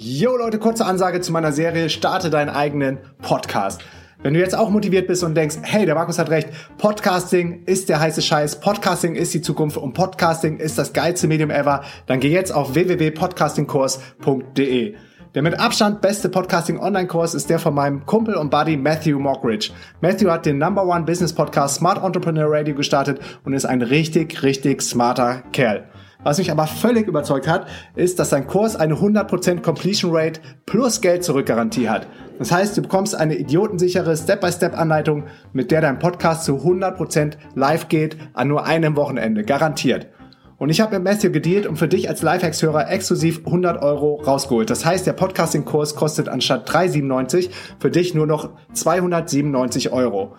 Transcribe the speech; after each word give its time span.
Jo 0.00 0.36
Leute, 0.36 0.60
kurze 0.60 0.86
Ansage 0.86 1.20
zu 1.22 1.32
meiner 1.32 1.50
Serie 1.50 1.90
Starte 1.90 2.30
deinen 2.30 2.50
eigenen 2.50 2.98
Podcast. 3.20 3.80
Wenn 4.22 4.32
du 4.32 4.38
jetzt 4.38 4.56
auch 4.56 4.70
motiviert 4.70 5.08
bist 5.08 5.24
und 5.24 5.34
denkst, 5.34 5.56
hey, 5.62 5.86
der 5.86 5.96
Markus 5.96 6.20
hat 6.20 6.30
recht, 6.30 6.50
Podcasting 6.76 7.64
ist 7.64 7.88
der 7.88 7.98
heiße 7.98 8.22
Scheiß, 8.22 8.60
Podcasting 8.60 9.16
ist 9.16 9.34
die 9.34 9.42
Zukunft 9.42 9.76
und 9.76 9.94
Podcasting 9.94 10.58
ist 10.58 10.78
das 10.78 10.92
geilste 10.92 11.26
Medium 11.26 11.50
ever, 11.50 11.82
dann 12.06 12.20
geh 12.20 12.30
jetzt 12.30 12.54
auf 12.54 12.76
www.podcastingkurs.de. 12.76 14.94
Der 15.34 15.42
mit 15.42 15.58
Abstand 15.58 16.00
beste 16.00 16.28
Podcasting-Online-Kurs 16.28 17.34
ist 17.34 17.50
der 17.50 17.58
von 17.58 17.74
meinem 17.74 18.06
Kumpel 18.06 18.36
und 18.36 18.52
Buddy 18.52 18.76
Matthew 18.76 19.18
Mockridge. 19.18 19.70
Matthew 20.00 20.30
hat 20.30 20.46
den 20.46 20.58
Number 20.58 20.86
One 20.86 21.06
Business 21.06 21.32
Podcast 21.32 21.74
Smart 21.74 22.04
Entrepreneur 22.04 22.46
Radio 22.48 22.76
gestartet 22.76 23.18
und 23.44 23.52
ist 23.52 23.66
ein 23.66 23.82
richtig, 23.82 24.44
richtig 24.44 24.80
smarter 24.80 25.42
Kerl. 25.50 25.88
Was 26.24 26.38
mich 26.38 26.50
aber 26.50 26.66
völlig 26.66 27.06
überzeugt 27.06 27.46
hat, 27.46 27.68
ist, 27.94 28.18
dass 28.18 28.30
sein 28.30 28.46
Kurs 28.48 28.74
eine 28.74 28.94
100% 28.94 29.62
Completion 29.62 30.14
Rate 30.14 30.40
plus 30.66 31.00
Geld 31.00 31.22
zurückgarantie 31.22 31.88
hat. 31.88 32.08
Das 32.38 32.50
heißt, 32.50 32.76
du 32.76 32.82
bekommst 32.82 33.14
eine 33.14 33.36
idiotensichere 33.36 34.16
Step-by-Step-Anleitung, 34.16 35.24
mit 35.52 35.70
der 35.70 35.80
dein 35.80 35.98
Podcast 35.98 36.44
zu 36.44 36.56
100% 36.56 37.34
live 37.54 37.88
geht 37.88 38.16
an 38.34 38.48
nur 38.48 38.64
einem 38.64 38.96
Wochenende. 38.96 39.44
Garantiert. 39.44 40.08
Und 40.56 40.70
ich 40.70 40.80
habe 40.80 40.98
mit 40.98 41.04
Matthew 41.04 41.30
gedealt 41.30 41.66
und 41.66 41.76
für 41.76 41.86
dich 41.86 42.08
als 42.08 42.22
Lifehacks-Hörer 42.22 42.90
exklusiv 42.90 43.46
100 43.46 43.80
Euro 43.80 44.16
rausgeholt. 44.16 44.70
Das 44.70 44.84
heißt, 44.84 45.06
der 45.06 45.12
Podcasting-Kurs 45.12 45.94
kostet 45.94 46.28
anstatt 46.28 46.68
3,97 46.68 47.50
für 47.78 47.92
dich 47.92 48.14
nur 48.14 48.26
noch 48.26 48.50
297 48.72 49.92
Euro. 49.92 50.34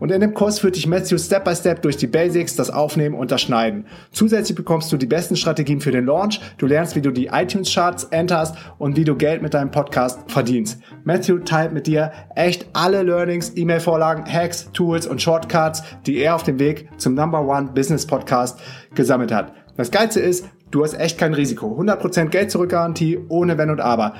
Und 0.00 0.10
in 0.10 0.20
dem 0.20 0.34
Kurs 0.34 0.58
führt 0.58 0.74
dich 0.74 0.86
Matthew 0.86 1.18
Step 1.18 1.44
by 1.44 1.54
Step 1.54 1.82
durch 1.82 1.96
die 1.96 2.06
Basics, 2.06 2.56
das 2.56 2.70
Aufnehmen 2.70 3.14
und 3.14 3.30
das 3.30 3.42
Schneiden. 3.42 3.86
Zusätzlich 4.10 4.56
bekommst 4.56 4.90
du 4.90 4.96
die 4.96 5.06
besten 5.06 5.36
Strategien 5.36 5.80
für 5.80 5.92
den 5.92 6.06
Launch. 6.06 6.40
Du 6.58 6.66
lernst, 6.66 6.96
wie 6.96 7.02
du 7.02 7.10
die 7.12 7.26
iTunes 7.26 7.72
Charts 7.72 8.04
enterst 8.04 8.56
und 8.78 8.96
wie 8.96 9.04
du 9.04 9.14
Geld 9.14 9.42
mit 9.42 9.54
deinem 9.54 9.70
Podcast 9.70 10.18
verdienst. 10.28 10.80
Matthew 11.04 11.40
teilt 11.40 11.72
mit 11.72 11.86
dir 11.86 12.12
echt 12.34 12.66
alle 12.72 13.02
Learnings, 13.02 13.52
E-Mail-Vorlagen, 13.54 14.24
Hacks, 14.26 14.70
Tools 14.72 15.06
und 15.06 15.22
Shortcuts, 15.22 15.82
die 16.06 16.18
er 16.18 16.34
auf 16.34 16.42
dem 16.42 16.58
Weg 16.58 16.88
zum 16.96 17.14
Number 17.14 17.46
One 17.46 17.70
Business 17.74 18.06
Podcast 18.06 18.58
gesammelt 18.94 19.32
hat. 19.32 19.52
Das 19.76 19.90
Geilste 19.90 20.20
ist, 20.20 20.46
du 20.70 20.82
hast 20.82 20.98
echt 20.98 21.18
kein 21.18 21.34
Risiko. 21.34 21.78
100% 21.78 22.26
Geld 22.26 22.50
zurückgarantie, 22.50 23.18
ohne 23.28 23.58
Wenn 23.58 23.70
und 23.70 23.80
Aber. 23.80 24.14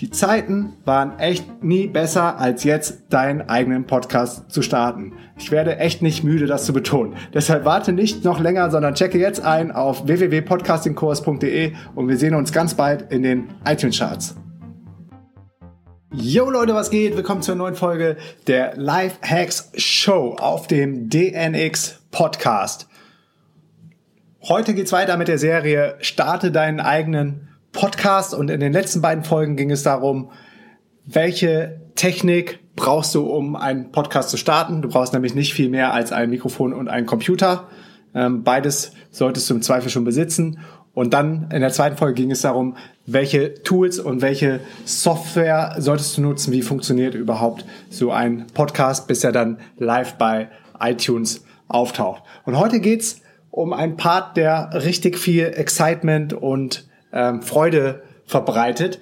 Die 0.00 0.08
Zeiten 0.08 0.78
waren 0.86 1.18
echt 1.18 1.62
nie 1.62 1.86
besser, 1.86 2.38
als 2.38 2.64
jetzt 2.64 3.02
deinen 3.10 3.50
eigenen 3.50 3.84
Podcast 3.84 4.50
zu 4.50 4.62
starten. 4.62 5.12
Ich 5.36 5.50
werde 5.50 5.76
echt 5.76 6.00
nicht 6.00 6.24
müde, 6.24 6.46
das 6.46 6.64
zu 6.64 6.72
betonen. 6.72 7.16
Deshalb 7.34 7.66
warte 7.66 7.92
nicht 7.92 8.24
noch 8.24 8.40
länger, 8.40 8.70
sondern 8.70 8.94
checke 8.94 9.18
jetzt 9.18 9.44
ein 9.44 9.70
auf 9.70 10.06
www.podcastingkurs.de 10.06 11.74
und 11.94 12.08
wir 12.08 12.16
sehen 12.16 12.34
uns 12.34 12.50
ganz 12.50 12.72
bald 12.72 13.12
in 13.12 13.22
den 13.22 13.48
iTunes 13.66 13.98
Charts. 13.98 14.36
Yo 16.14 16.48
Leute, 16.48 16.74
was 16.74 16.88
geht? 16.88 17.14
Willkommen 17.14 17.42
zur 17.42 17.56
neuen 17.56 17.74
Folge 17.74 18.16
der 18.46 18.78
Life 18.78 19.18
Hacks 19.20 19.70
Show 19.76 20.34
auf 20.40 20.66
dem 20.66 21.10
DNX 21.10 22.00
Podcast. 22.10 22.88
Heute 24.48 24.72
geht's 24.72 24.92
weiter 24.92 25.18
mit 25.18 25.28
der 25.28 25.36
Serie 25.36 25.96
Starte 26.00 26.50
deinen 26.50 26.80
eigenen 26.80 27.49
Podcast 27.72 28.34
und 28.34 28.50
in 28.50 28.60
den 28.60 28.72
letzten 28.72 29.00
beiden 29.00 29.24
Folgen 29.24 29.56
ging 29.56 29.70
es 29.70 29.82
darum, 29.82 30.30
welche 31.06 31.80
Technik 31.94 32.60
brauchst 32.76 33.14
du, 33.14 33.26
um 33.26 33.56
einen 33.56 33.92
Podcast 33.92 34.30
zu 34.30 34.36
starten. 34.36 34.82
Du 34.82 34.88
brauchst 34.88 35.12
nämlich 35.12 35.34
nicht 35.34 35.54
viel 35.54 35.68
mehr 35.68 35.92
als 35.92 36.12
ein 36.12 36.30
Mikrofon 36.30 36.72
und 36.72 36.88
einen 36.88 37.06
Computer. 37.06 37.68
Ähm, 38.14 38.42
beides 38.42 38.92
solltest 39.10 39.48
du 39.50 39.54
im 39.54 39.62
Zweifel 39.62 39.90
schon 39.90 40.04
besitzen. 40.04 40.58
Und 40.92 41.14
dann 41.14 41.48
in 41.52 41.60
der 41.60 41.70
zweiten 41.70 41.96
Folge 41.96 42.14
ging 42.14 42.30
es 42.30 42.42
darum, 42.42 42.76
welche 43.06 43.62
Tools 43.62 43.98
und 43.98 44.22
welche 44.22 44.60
Software 44.84 45.76
solltest 45.78 46.16
du 46.16 46.22
nutzen, 46.22 46.52
wie 46.52 46.62
funktioniert 46.62 47.14
überhaupt 47.14 47.64
so 47.90 48.10
ein 48.10 48.46
Podcast, 48.54 49.06
bis 49.06 49.22
er 49.22 49.32
dann 49.32 49.58
live 49.78 50.14
bei 50.14 50.48
iTunes 50.80 51.44
auftaucht. 51.68 52.22
Und 52.44 52.58
heute 52.58 52.80
geht's 52.80 53.20
um 53.50 53.72
einen 53.72 53.96
Part, 53.96 54.36
der 54.36 54.70
richtig 54.74 55.18
viel 55.18 55.46
Excitement 55.46 56.32
und 56.32 56.88
ähm, 57.12 57.42
Freude 57.42 58.02
verbreitet 58.24 59.00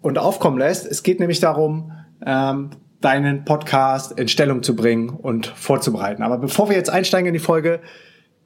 und 0.00 0.18
aufkommen 0.18 0.58
lässt. 0.58 0.86
Es 0.86 1.02
geht 1.02 1.20
nämlich 1.20 1.40
darum, 1.40 1.92
ähm, 2.24 2.70
deinen 3.00 3.44
Podcast 3.44 4.18
in 4.18 4.28
Stellung 4.28 4.62
zu 4.62 4.74
bringen 4.74 5.10
und 5.10 5.46
vorzubereiten. 5.46 6.22
Aber 6.22 6.38
bevor 6.38 6.68
wir 6.68 6.76
jetzt 6.76 6.90
einsteigen 6.90 7.28
in 7.28 7.34
die 7.34 7.38
Folge, 7.38 7.80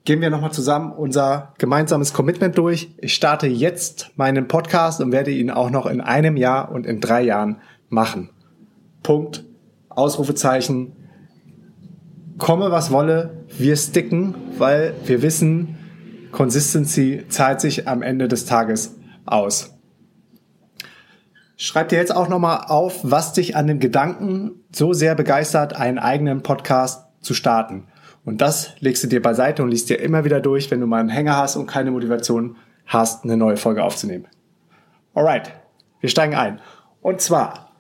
gehen 0.05 0.21
wir 0.21 0.31
nochmal 0.31 0.53
zusammen 0.53 0.93
unser 0.93 1.55
gemeinsames 1.59 2.13
Commitment 2.13 2.59
durch. 2.59 2.91
Ich 2.99 3.15
starte 3.15 3.47
jetzt 3.47 4.11
meinen 4.17 4.49
Podcast 4.49 5.01
und 5.01 5.13
werde 5.13 5.31
ihn 5.31 5.51
auch 5.51 5.71
noch 5.71 5.87
in 5.87 6.01
einem 6.01 6.37
Jahr 6.37 6.71
und 6.71 6.87
in 6.87 7.01
drei 7.01 7.23
Jahren 7.23 7.61
machen. 7.89 8.31
Punkt. 9.03 9.45
Ausrufezeichen. 9.89 10.97
Komme 12.39 12.71
was 12.71 12.91
wolle, 12.91 13.45
wir 13.59 13.77
sticken, 13.77 14.35
weil 14.59 14.95
wir 15.05 15.23
wissen, 15.23 15.77
Consistency 16.33 17.25
zahlt 17.29 17.61
sich 17.61 17.87
am 17.87 18.03
Ende 18.03 18.27
des 18.27 18.47
Tages 18.47 18.97
aus. 19.25 19.75
Schreib 21.57 21.91
dir 21.91 21.99
jetzt 21.99 22.15
auch 22.15 22.29
nochmal 22.29 22.65
auf, 22.67 23.01
was 23.05 23.35
dich 23.35 23.55
an 23.55 23.69
dem 23.69 23.79
Gedanken 23.79 24.63
so 24.75 24.93
sehr 24.93 25.15
begeistert, 25.15 25.77
einen 25.77 25.99
eigenen 25.99 26.43
Podcast 26.43 27.07
zu 27.21 27.35
starten. 27.35 27.87
Und 28.25 28.41
das 28.41 28.73
legst 28.81 29.05
du 29.05 29.09
dir 29.09 29.23
beiseite 29.23 29.63
und 29.63 29.71
liest 29.71 29.89
dir 29.89 30.01
immer 30.01 30.25
wieder 30.25 30.41
durch, 30.41 30.71
wenn 30.71 30.81
du 30.81 30.87
mal 30.87 31.01
einen 31.01 31.09
Hänger 31.09 31.37
hast 31.37 31.57
und 31.57 31.67
keine 31.67 31.91
Motivation 31.91 32.57
hast, 32.87 33.25
eine 33.25 33.37
neue 33.37 33.57
Folge 33.57 33.85
aufzunehmen. 33.85 34.27
Alright, 35.15 35.53
wir 36.01 36.09
steigen 36.09 36.35
ein. 36.35 36.61
Und 37.01 37.21
zwar 37.21 37.73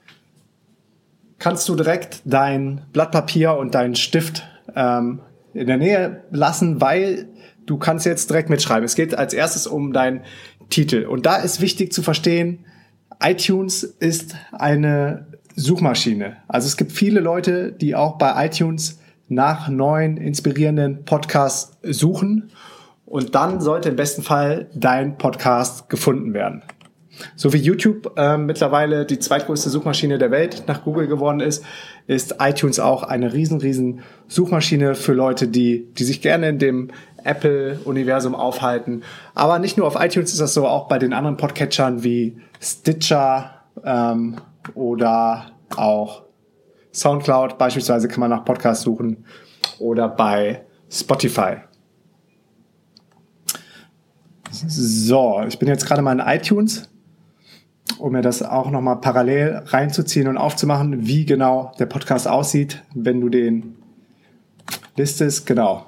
kannst 1.39 1.69
du 1.69 1.75
direkt 1.75 2.23
dein 2.25 2.83
Blatt 2.93 3.11
Papier 3.11 3.57
und 3.57 3.75
deinen 3.75 3.97
Stift 3.97 4.45
ähm, 4.77 5.21
in 5.55 5.67
der 5.67 5.77
Nähe 5.77 6.25
lassen, 6.31 6.81
weil 6.81 7.29
du 7.67 7.79
kannst 7.79 8.07
jetzt 8.07 8.31
direkt 8.31 8.51
mitschreiben. 8.51 8.85
Es 8.85 8.95
geht 8.95 9.17
als 9.17 9.35
erstes 9.35 9.67
um 9.67 9.93
deinen 9.93 10.23
Titel. 10.71 11.07
Und 11.07 11.27
da 11.27 11.37
ist 11.37 11.61
wichtig 11.61 11.93
zu 11.93 12.03
verstehen, 12.03 12.65
iTunes 13.23 13.83
ist 13.85 14.35
eine 14.53 15.27
Suchmaschine. 15.55 16.39
Also 16.49 16.67
es 16.67 16.77
gibt 16.77 16.93
viele 16.93 17.21
Leute, 17.21 17.73
die 17.73 17.95
auch 17.95 18.19
bei 18.19 18.47
iTunes 18.47 18.99
nach 19.29 19.69
neuen, 19.69 20.17
inspirierenden 20.17 21.05
Podcasts 21.05 21.77
suchen. 21.83 22.51
Und 23.07 23.35
dann 23.35 23.61
sollte 23.61 23.91
im 23.91 23.97
besten 23.97 24.23
Fall 24.23 24.69
dein 24.75 25.19
Podcast 25.19 25.89
gefunden 25.89 26.35
werden. 26.35 26.63
So 27.37 27.53
wie 27.53 27.59
YouTube 27.59 28.15
äh, 28.17 28.39
mittlerweile 28.39 29.05
die 29.05 29.19
zweitgrößte 29.19 29.69
Suchmaschine 29.69 30.19
der 30.19 30.31
Welt 30.31 30.65
nach 30.67 30.83
Google 30.83 31.07
geworden 31.07 31.41
ist, 31.41 31.63
ist 32.07 32.37
iTunes 32.41 32.81
auch 32.81 33.03
eine 33.03 33.33
riesen, 33.33 33.61
riesen 33.61 34.01
Suchmaschine 34.29 34.95
für 34.95 35.13
Leute, 35.13 35.49
die, 35.49 35.89
die 35.99 36.05
sich 36.05 36.23
gerne 36.23 36.49
in 36.49 36.59
dem 36.59 36.89
Apple-Universum 37.25 38.35
aufhalten. 38.35 39.03
Aber 39.35 39.59
nicht 39.59 39.77
nur 39.77 39.87
auf 39.87 39.97
iTunes 39.99 40.33
ist 40.33 40.41
das 40.41 40.55
so, 40.55 40.67
auch 40.67 40.89
bei 40.89 40.99
den 40.99 41.13
anderen 41.13 41.37
Podcatchern 41.37 42.03
wie 42.03 42.39
Stitcher 42.61 43.63
ähm, 43.85 44.37
oder 44.75 45.47
auch 45.77 46.23
Soundcloud 46.93 47.59
beispielsweise 47.59 48.09
kann 48.09 48.21
man 48.21 48.31
nach 48.31 48.45
Podcasts 48.45 48.85
suchen 48.85 49.25
oder 49.79 50.09
bei 50.09 50.63
Spotify. 50.91 51.57
So, 54.51 55.43
ich 55.49 55.59
bin 55.59 55.69
jetzt 55.69 55.87
gerade 55.87 56.03
mal 56.03 56.13
in 56.13 56.21
iTunes, 56.21 56.91
um 57.99 58.13
mir 58.13 58.21
das 58.21 58.43
auch 58.43 58.71
nochmal 58.71 59.01
parallel 59.01 59.63
reinzuziehen 59.67 60.29
und 60.29 60.37
aufzumachen, 60.37 61.07
wie 61.07 61.25
genau 61.25 61.73
der 61.79 61.87
Podcast 61.87 62.29
aussieht, 62.29 62.83
wenn 62.95 63.21
du 63.21 63.31
den 63.31 63.77
listest. 64.97 65.47
Genau. 65.47 65.87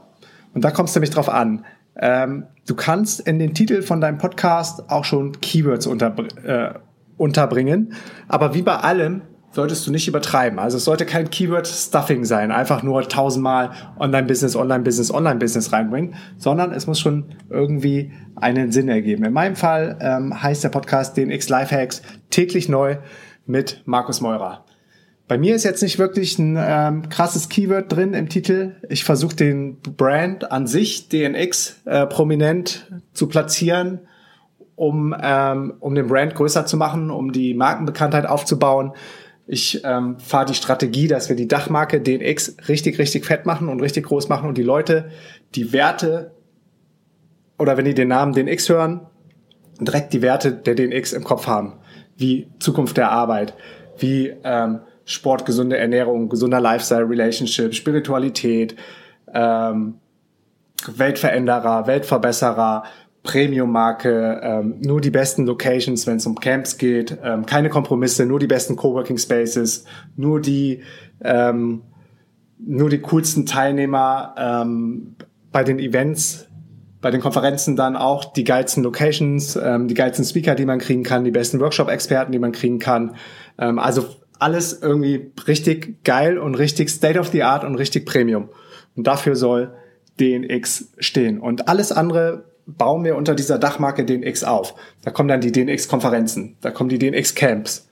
Und 0.55 0.65
da 0.65 0.71
kommst 0.71 0.95
du 0.95 1.01
nämlich 1.01 1.15
drauf 1.15 1.29
an. 1.29 1.65
Ähm, 1.97 2.47
du 2.67 2.75
kannst 2.75 3.21
in 3.21 3.39
den 3.39 3.55
Titel 3.55 3.83
von 3.83 4.01
deinem 4.01 4.19
Podcast 4.19 4.89
auch 4.91 5.05
schon 5.05 5.41
Keywords 5.41 5.87
unterbr 5.87 6.27
äh, 6.45 6.75
unterbringen. 7.17 7.93
Aber 8.27 8.55
wie 8.55 8.63
bei 8.63 8.77
allem 8.77 9.23
solltest 9.55 9.87
du 9.87 9.93
nicht 9.93 10.09
übertreiben. 10.09 10.59
Also 10.59 10.79
es 10.79 10.85
sollte 10.85 11.07
kein 11.07 11.31
Keyword-Stuffing 11.31 12.25
sein, 12.25 12.51
einfach 12.51 12.83
nur 12.83 13.09
tausendmal 13.09 13.71
Online-Business, 13.99 14.57
Online-Business, 14.57 15.13
Online-Business 15.13 15.73
reinbringen, 15.73 16.15
sondern 16.37 16.73
es 16.73 16.87
muss 16.87 16.99
schon 16.99 17.37
irgendwie 17.51 18.13
einen 18.35 18.73
Sinn 18.73 18.89
ergeben. 18.89 19.25
In 19.25 19.33
meinem 19.33 19.55
Fall 19.55 19.97
ähm, 20.01 20.43
heißt 20.43 20.65
der 20.65 20.71
Podcast 20.71 21.17
den 21.17 21.31
X 21.31 21.49
Lifehacks 21.49 22.03
täglich 22.31 22.69
neu 22.69 22.97
mit 23.47 23.83
Markus 23.85 24.21
Meurer. 24.21 24.65
Bei 25.27 25.39
mir 25.39 25.55
ist 25.55 25.65
jetzt 25.65 25.83
nicht 25.83 25.99
wirklich 25.99 26.39
ein 26.39 26.59
ähm, 26.61 27.09
krasses 27.09 27.49
Keyword 27.49 27.91
drin 27.91 28.13
im 28.13 28.29
Titel. 28.29 28.77
Ich 28.91 29.05
versuche 29.05 29.35
den 29.35 29.81
Brand 29.81 30.53
an 30.53 30.67
sich, 30.67 31.09
DNX, 31.09 31.81
äh, 31.87 32.07
prominent 32.07 32.91
zu 33.15 33.27
platzieren, 33.27 34.01
um, 34.77 35.15
ähm, 35.19 35.75
um 35.81 35.95
den 35.95 36.09
Brand 36.09 36.35
größer 36.35 36.67
zu 36.67 36.77
machen, 36.77 37.11
um 37.11 37.33
die 37.33 37.55
Markenbekanntheit 37.55 38.27
aufzubauen. 38.27 38.93
Ich 39.47 39.83
ähm, 39.85 40.19
fahre 40.19 40.47
die 40.47 40.55
Strategie, 40.55 41.09
dass 41.09 41.31
wir 41.31 41.37
die 41.37 41.49
Dachmarke 41.49 42.03
DNX 42.03 42.57
richtig, 42.69 42.99
richtig 42.99 43.25
fett 43.25 43.47
machen 43.47 43.69
und 43.71 43.81
richtig 43.81 44.07
groß 44.07 44.29
machen 44.29 44.49
und 44.49 44.59
die 44.59 44.63
Leute 44.63 45.11
die 45.55 45.73
Werte 45.73 46.33
oder 47.59 47.79
wenn 47.79 47.85
die 47.87 47.95
den 47.95 48.09
Namen 48.09 48.35
DNX 48.35 48.69
hören, 48.69 49.01
direkt 49.81 50.13
die 50.13 50.21
Werte 50.21 50.53
der 50.53 50.75
DNX 50.75 51.13
im 51.15 51.25
Kopf 51.25 51.47
haben, 51.47 51.75
wie 52.17 52.49
Zukunft 52.59 52.97
der 52.97 53.11
Arbeit, 53.11 53.55
wie 53.99 54.35
ähm, 54.45 54.81
Sport, 55.05 55.47
gesunde 55.47 55.77
Ernährung, 55.77 56.29
gesunder 56.29 56.61
Lifestyle, 56.61 57.09
Relationship, 57.09 57.75
Spiritualität, 57.75 58.77
ähm, 59.33 59.95
Weltveränderer, 60.87 61.87
Weltverbesserer, 61.87 62.85
Premium-Marke, 63.23 64.41
ähm, 64.43 64.77
nur 64.81 65.01
die 65.01 65.11
besten 65.11 65.47
Locations, 65.47 66.07
wenn 66.07 66.17
es 66.17 66.27
um 66.27 66.35
Camps 66.35 66.77
geht, 66.77 67.17
ähm, 67.23 67.47
keine 67.47 67.71
Kompromisse, 67.71 68.27
nur 68.27 68.39
die 68.39 68.47
besten 68.47 68.77
Coworking 68.77 69.17
Spaces, 69.17 69.87
nur 70.17 70.41
die 70.41 70.83
ähm, 71.23 71.83
nur 72.59 72.91
die 72.91 73.01
coolsten 73.01 73.47
Teilnehmer 73.47 74.35
ähm, 74.39 75.17
bei 75.53 75.65
den 75.65 75.79
Events, 75.79 76.49
bei 77.01 77.11
den 77.11 77.21
Konferenzen 77.21 77.77
dann 77.77 77.97
auch 77.97 78.33
die 78.33 78.45
geilsten 78.45 78.83
Locations, 78.83 79.57
ähm, 79.57 79.89
die 79.89 79.95
geilsten 79.95 80.25
Speaker, 80.25 80.55
die 80.55 80.65
man 80.65 80.79
kriegen 80.79 81.03
kann, 81.03 81.25
die 81.25 81.31
besten 81.31 81.61
Workshop-Experten, 81.61 82.33
die 82.33 82.39
man 82.39 82.53
kriegen 82.53 82.79
kann. 82.79 83.17
Ähm, 83.59 83.79
also 83.79 84.07
alles 84.39 84.81
irgendwie 84.83 85.33
richtig 85.47 86.05
geil 86.05 86.39
und 86.39 86.55
richtig 86.55 86.91
State 86.91 87.19
of 87.19 87.29
the 87.29 87.43
Art 87.43 87.65
und 87.65 87.77
richtig 87.77 88.07
Premium. 88.07 88.51
Und 88.97 89.07
dafür 89.07 89.37
soll 89.37 89.75
DNX 90.21 90.93
stehen. 90.99 91.41
Und 91.41 91.69
alles 91.69 91.93
andere 91.93 92.45
bauen 92.67 93.05
wir 93.05 93.17
unter 93.17 93.35
dieser 93.35 93.59
Dachmarke 93.59 94.05
DNX 94.05 94.45
auf. 94.45 94.75
Da 95.03 95.11
kommen 95.11 95.29
dann 95.29 95.41
die 95.41 95.53
DNX-Konferenzen, 95.53 96.57
da 96.61 96.71
kommen 96.71 96.89
die 96.89 96.99
DNX-Camps, 96.99 97.89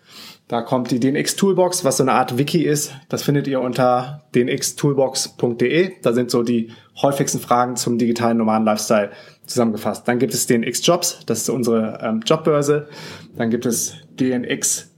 da 0.49 0.61
kommt 0.61 0.91
die 0.91 1.00
DNX 1.00 1.37
Toolbox, 1.37 1.85
was 1.85 1.97
so 1.97 2.05
eine 2.05 2.12
Art 2.12 2.37
Wiki 2.37 2.65
ist. 2.65 2.93
Das 3.09 3.23
findet 3.23 3.47
ihr 3.47 3.61
unter 3.61 4.25
dnxtoolbox.de. 4.35 5.93
Da 6.03 6.12
sind 6.12 6.31
so 6.31 6.43
die 6.43 6.73
häufigsten 7.00 7.38
Fragen 7.38 7.77
zum 7.77 7.97
digitalen 7.97 8.37
normalen 8.37 8.65
Lifestyle 8.65 9.12
zusammengefasst. 9.47 10.06
Dann 10.06 10.19
gibt 10.19 10.35
es 10.35 10.47
DNX 10.47 10.85
Jobs, 10.87 11.21
das 11.25 11.43
ist 11.43 11.49
unsere 11.49 11.99
ähm, 12.03 12.21
Jobbörse. 12.27 12.88
Dann 13.37 13.49
gibt 13.50 13.65
es 13.65 13.95
DNX 14.21 14.92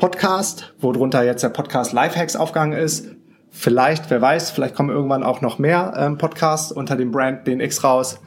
Podcast, 0.00 0.72
wo 0.80 0.92
drunter 0.92 1.22
jetzt 1.24 1.42
der 1.42 1.50
Podcast 1.50 1.92
Lifehacks 1.92 2.34
aufgegangen 2.34 2.72
ist. 2.72 3.08
Vielleicht, 3.50 4.08
wer 4.08 4.22
weiß, 4.22 4.50
vielleicht 4.50 4.74
kommen 4.74 4.88
irgendwann 4.88 5.22
auch 5.22 5.42
noch 5.42 5.58
mehr 5.58 5.92
ähm, 5.94 6.16
Podcasts 6.16 6.72
unter 6.72 6.96
dem 6.96 7.12
Brand 7.12 7.46
DNX 7.46 7.84
raus. 7.84 8.18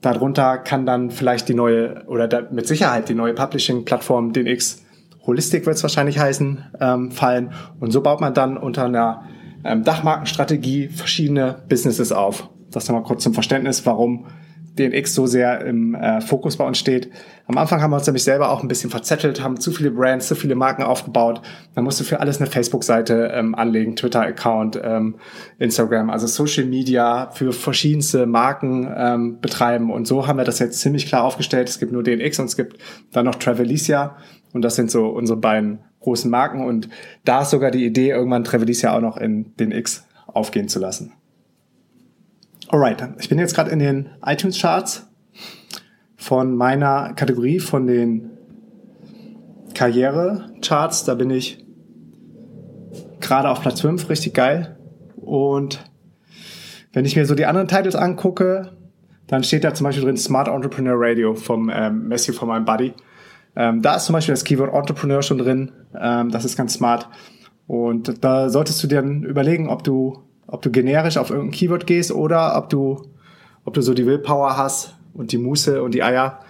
Darunter 0.00 0.56
kann 0.56 0.86
dann 0.86 1.10
vielleicht 1.10 1.48
die 1.50 1.54
neue 1.54 2.04
oder 2.06 2.26
da, 2.26 2.42
mit 2.50 2.66
Sicherheit 2.66 3.10
die 3.10 3.14
neue 3.14 3.34
Publishing-Plattform 3.34 4.32
DNX 4.32 4.82
Holistik 5.26 5.66
wird 5.66 5.76
es 5.76 5.82
wahrscheinlich 5.82 6.18
heißen, 6.18 6.64
ähm, 6.80 7.10
fallen. 7.10 7.52
Und 7.80 7.90
so 7.90 8.02
baut 8.02 8.22
man 8.22 8.32
dann 8.32 8.56
unter 8.56 8.84
einer 8.84 9.24
ähm, 9.62 9.84
Dachmarkenstrategie 9.84 10.88
verschiedene 10.88 11.62
Businesses 11.68 12.12
auf. 12.12 12.48
Das 12.70 12.88
nochmal 12.88 13.04
kurz 13.04 13.22
zum 13.22 13.34
Verständnis, 13.34 13.84
warum 13.86 14.26
DNX 14.78 15.14
so 15.14 15.26
sehr 15.26 15.64
im 15.64 15.94
äh, 15.94 16.20
Fokus 16.20 16.56
bei 16.56 16.66
uns 16.66 16.78
steht. 16.78 17.10
Am 17.46 17.58
Anfang 17.58 17.80
haben 17.80 17.90
wir 17.90 17.96
uns 17.96 18.06
nämlich 18.06 18.24
selber 18.24 18.50
auch 18.50 18.62
ein 18.62 18.68
bisschen 18.68 18.90
verzettelt, 18.90 19.42
haben 19.42 19.60
zu 19.60 19.70
viele 19.70 19.90
Brands, 19.90 20.28
zu 20.28 20.34
viele 20.34 20.54
Marken 20.54 20.82
aufgebaut. 20.82 21.42
Man 21.74 21.84
musste 21.84 22.04
für 22.04 22.20
alles 22.20 22.40
eine 22.40 22.50
Facebook-Seite 22.50 23.30
ähm, 23.34 23.54
anlegen, 23.54 23.96
Twitter-Account, 23.96 24.80
ähm, 24.82 25.16
Instagram, 25.58 26.10
also 26.10 26.26
Social 26.26 26.64
Media 26.64 27.30
für 27.30 27.52
verschiedenste 27.52 28.26
Marken 28.26 28.92
ähm, 28.96 29.40
betreiben. 29.40 29.92
Und 29.92 30.06
so 30.06 30.26
haben 30.26 30.38
wir 30.38 30.44
das 30.44 30.58
jetzt 30.58 30.80
ziemlich 30.80 31.06
klar 31.06 31.22
aufgestellt. 31.22 31.68
Es 31.68 31.78
gibt 31.78 31.92
nur 31.92 32.02
DNX 32.02 32.38
und 32.40 32.46
es 32.46 32.56
gibt 32.56 32.78
dann 33.12 33.26
noch 33.26 33.36
Travelicia. 33.36 34.16
Und 34.52 34.62
das 34.62 34.76
sind 34.76 34.90
so 34.90 35.08
unsere 35.08 35.38
beiden 35.38 35.80
großen 36.00 36.30
Marken. 36.30 36.64
Und 36.64 36.88
da 37.24 37.42
ist 37.42 37.50
sogar 37.50 37.70
die 37.70 37.84
Idee, 37.84 38.10
irgendwann 38.10 38.44
Travelicia 38.44 38.96
auch 38.96 39.00
noch 39.00 39.16
in 39.16 39.54
DNX 39.56 40.06
aufgehen 40.26 40.68
zu 40.68 40.80
lassen. 40.80 41.12
Alright, 42.68 43.06
ich 43.18 43.28
bin 43.28 43.38
jetzt 43.38 43.54
gerade 43.54 43.70
in 43.70 43.78
den 43.78 44.08
iTunes 44.24 44.58
Charts 44.58 45.06
von 46.16 46.56
meiner 46.56 47.12
Kategorie 47.12 47.60
von 47.60 47.86
den 47.86 48.30
Karriere 49.74 50.50
Charts. 50.62 51.04
Da 51.04 51.14
bin 51.14 51.30
ich 51.30 51.62
gerade 53.20 53.50
auf 53.50 53.60
Platz 53.60 53.82
5, 53.82 54.08
richtig 54.08 54.32
geil. 54.32 54.78
Und 55.16 55.84
wenn 56.94 57.04
ich 57.04 57.16
mir 57.16 57.26
so 57.26 57.34
die 57.34 57.44
anderen 57.44 57.68
Titles 57.68 57.96
angucke, 57.96 58.72
dann 59.26 59.44
steht 59.44 59.64
da 59.64 59.74
zum 59.74 59.84
Beispiel 59.84 60.04
drin 60.04 60.16
Smart 60.16 60.48
Entrepreneur 60.48 60.94
Radio 60.96 61.34
vom 61.34 61.70
ähm, 61.72 62.08
Messi 62.08 62.32
von 62.32 62.48
meinem 62.48 62.64
Buddy. 62.64 62.94
Ähm, 63.56 63.82
da 63.82 63.96
ist 63.96 64.06
zum 64.06 64.14
Beispiel 64.14 64.32
das 64.32 64.44
Keyword 64.44 64.72
Entrepreneur 64.72 65.22
schon 65.22 65.38
drin. 65.38 65.72
Ähm, 66.00 66.30
das 66.30 66.46
ist 66.46 66.56
ganz 66.56 66.74
smart. 66.74 67.08
Und 67.66 68.24
da 68.24 68.48
solltest 68.48 68.82
du 68.82 68.86
dir 68.86 69.02
dann 69.02 69.22
überlegen, 69.22 69.68
ob 69.68 69.84
du 69.84 70.24
ob 70.46 70.62
du 70.62 70.70
generisch 70.70 71.16
auf 71.16 71.30
irgendein 71.30 71.52
Keyword 71.52 71.86
gehst 71.86 72.12
oder 72.12 72.56
ob 72.56 72.68
du, 72.68 73.02
ob 73.64 73.74
du 73.74 73.80
so 73.80 73.94
die 73.94 74.06
Willpower 74.06 74.56
hast 74.56 74.94
und 75.14 75.32
die 75.32 75.38
Muße 75.38 75.82
und 75.82 75.94
die 75.94 76.02
Eier, 76.02 76.40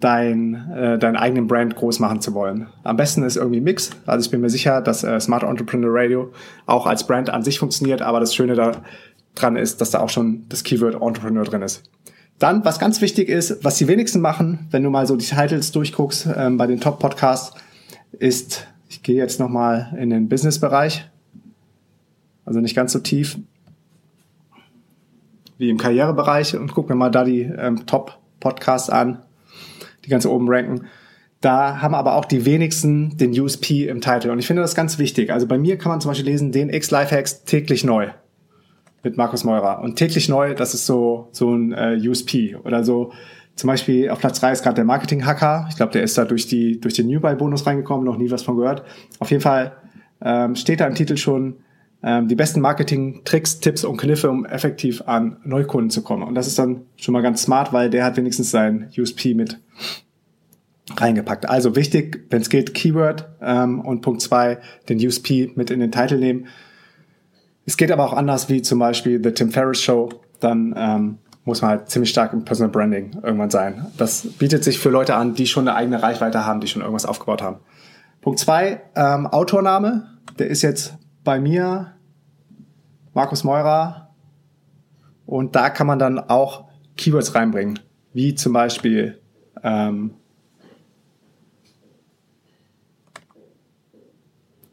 dein, 0.00 0.70
äh, 0.72 0.98
deinen 0.98 1.16
eigenen 1.16 1.46
Brand 1.46 1.74
groß 1.74 2.00
machen 2.00 2.20
zu 2.20 2.34
wollen. 2.34 2.68
Am 2.84 2.96
besten 2.96 3.22
ist 3.22 3.36
irgendwie 3.36 3.60
Mix. 3.60 3.90
Also 4.04 4.26
ich 4.26 4.30
bin 4.30 4.40
mir 4.40 4.50
sicher, 4.50 4.80
dass 4.80 5.04
äh, 5.04 5.18
Smart 5.20 5.42
Entrepreneur 5.42 5.90
Radio 5.92 6.32
auch 6.66 6.86
als 6.86 7.06
Brand 7.06 7.30
an 7.30 7.42
sich 7.42 7.58
funktioniert, 7.58 8.02
aber 8.02 8.20
das 8.20 8.34
Schöne 8.34 8.54
daran 8.54 9.56
ist, 9.56 9.80
dass 9.80 9.90
da 9.90 10.00
auch 10.00 10.10
schon 10.10 10.44
das 10.48 10.64
Keyword 10.64 11.00
Entrepreneur 11.00 11.44
drin 11.44 11.62
ist. 11.62 11.82
Dann, 12.38 12.64
was 12.66 12.78
ganz 12.78 13.00
wichtig 13.00 13.30
ist, 13.30 13.64
was 13.64 13.78
die 13.78 13.88
wenigsten 13.88 14.20
machen, 14.20 14.66
wenn 14.70 14.82
du 14.82 14.90
mal 14.90 15.06
so 15.06 15.16
die 15.16 15.24
Titles 15.24 15.72
durchguckst 15.72 16.28
ähm, 16.36 16.58
bei 16.58 16.66
den 16.66 16.80
Top-Podcasts, 16.80 17.54
ist, 18.18 18.66
ich 18.88 19.02
gehe 19.02 19.16
jetzt 19.16 19.40
nochmal 19.40 19.94
in 19.98 20.10
den 20.10 20.28
Business-Bereich 20.28 21.08
also 22.46 22.60
nicht 22.60 22.74
ganz 22.74 22.92
so 22.92 23.00
tief 23.00 23.38
wie 25.58 25.70
im 25.70 25.78
Karrierebereich 25.78 26.56
und 26.56 26.72
guck 26.72 26.88
mir 26.88 26.94
mal 26.94 27.10
da 27.10 27.24
die 27.24 27.42
ähm, 27.42 27.86
Top-Podcasts 27.86 28.90
an, 28.90 29.22
die 30.04 30.10
ganz 30.10 30.26
oben 30.26 30.48
ranken. 30.48 30.86
Da 31.40 31.80
haben 31.80 31.94
aber 31.94 32.16
auch 32.16 32.24
die 32.24 32.44
wenigsten 32.44 33.16
den 33.16 33.38
USP 33.38 33.88
im 33.88 34.00
Titel. 34.00 34.30
Und 34.30 34.38
ich 34.38 34.46
finde 34.46 34.62
das 34.62 34.74
ganz 34.74 34.98
wichtig. 34.98 35.32
Also 35.32 35.46
bei 35.46 35.58
mir 35.58 35.78
kann 35.78 35.90
man 35.90 36.00
zum 36.00 36.10
Beispiel 36.10 36.26
lesen, 36.26 36.52
den 36.52 36.70
X 36.70 36.90
Lifehacks 36.90 37.44
täglich 37.44 37.84
neu 37.84 38.08
mit 39.02 39.16
Markus 39.16 39.44
Meurer. 39.44 39.80
Und 39.80 39.96
täglich 39.96 40.28
neu, 40.28 40.54
das 40.54 40.74
ist 40.74 40.86
so, 40.86 41.28
so 41.32 41.54
ein 41.54 41.72
äh, 41.72 41.98
USP. 42.08 42.56
Oder 42.56 42.84
so, 42.84 43.12
zum 43.54 43.68
Beispiel 43.68 44.10
auf 44.10 44.18
Platz 44.18 44.40
3 44.40 44.52
ist 44.52 44.62
gerade 44.62 44.76
der 44.76 44.84
Marketing-Hacker. 44.84 45.66
Ich 45.70 45.76
glaube, 45.76 45.92
der 45.92 46.02
ist 46.02 46.18
da 46.18 46.24
durch, 46.24 46.46
die, 46.46 46.80
durch 46.80 46.94
den 46.94 47.06
New 47.06 47.20
Buy-Bonus 47.20 47.66
reingekommen, 47.66 48.04
noch 48.04 48.18
nie 48.18 48.30
was 48.30 48.42
von 48.42 48.56
gehört. 48.56 48.82
Auf 49.18 49.30
jeden 49.30 49.42
Fall 49.42 49.76
ähm, 50.20 50.56
steht 50.56 50.80
da 50.80 50.86
im 50.86 50.94
Titel 50.94 51.16
schon 51.16 51.56
ähm, 52.02 52.28
die 52.28 52.34
besten 52.34 52.60
Marketing-Tricks, 52.60 53.60
Tipps 53.60 53.84
und 53.84 53.96
Kniffe, 53.96 54.30
um 54.30 54.44
effektiv 54.44 55.02
an 55.06 55.38
Neukunden 55.44 55.90
zu 55.90 56.02
kommen. 56.02 56.22
Und 56.22 56.34
das 56.34 56.46
ist 56.46 56.58
dann 56.58 56.82
schon 56.96 57.12
mal 57.12 57.22
ganz 57.22 57.42
smart, 57.42 57.72
weil 57.72 57.90
der 57.90 58.04
hat 58.04 58.16
wenigstens 58.16 58.50
sein 58.50 58.90
USP 58.96 59.34
mit 59.34 59.58
reingepackt. 60.94 61.48
Also 61.48 61.74
wichtig, 61.74 62.26
wenn 62.30 62.42
es 62.42 62.50
geht, 62.50 62.74
Keyword 62.74 63.28
ähm, 63.40 63.80
und 63.80 64.02
Punkt 64.02 64.22
zwei 64.22 64.58
den 64.88 65.04
USP 65.04 65.52
mit 65.56 65.70
in 65.70 65.80
den 65.80 65.90
Titel 65.90 66.18
nehmen. 66.18 66.46
Es 67.64 67.76
geht 67.76 67.90
aber 67.90 68.04
auch 68.04 68.12
anders, 68.12 68.48
wie 68.48 68.62
zum 68.62 68.78
Beispiel 68.78 69.20
The 69.22 69.32
Tim 69.32 69.50
Ferriss 69.50 69.82
Show. 69.82 70.10
Dann 70.38 70.74
ähm, 70.76 71.18
muss 71.44 71.62
man 71.62 71.70
halt 71.72 71.90
ziemlich 71.90 72.10
stark 72.10 72.32
im 72.32 72.44
Personal 72.44 72.70
Branding 72.70 73.18
irgendwann 73.22 73.50
sein. 73.50 73.86
Das 73.96 74.26
bietet 74.38 74.62
sich 74.62 74.78
für 74.78 74.90
Leute 74.90 75.16
an, 75.16 75.34
die 75.34 75.46
schon 75.46 75.66
eine 75.66 75.76
eigene 75.76 76.02
Reichweite 76.02 76.46
haben, 76.46 76.60
die 76.60 76.68
schon 76.68 76.82
irgendwas 76.82 77.06
aufgebaut 77.06 77.42
haben. 77.42 77.58
Punkt 78.20 78.38
zwei 78.38 78.82
ähm, 78.94 79.26
Autorname. 79.26 80.08
Der 80.38 80.48
ist 80.48 80.62
jetzt 80.62 80.94
bei 81.26 81.40
mir 81.40 81.92
Markus 83.12 83.44
Meurer 83.44 84.14
und 85.26 85.56
da 85.56 85.70
kann 85.70 85.86
man 85.86 85.98
dann 85.98 86.18
auch 86.18 86.68
Keywords 86.96 87.34
reinbringen, 87.34 87.80
wie 88.14 88.34
zum 88.34 88.52
Beispiel 88.52 89.20
ähm, 89.62 90.12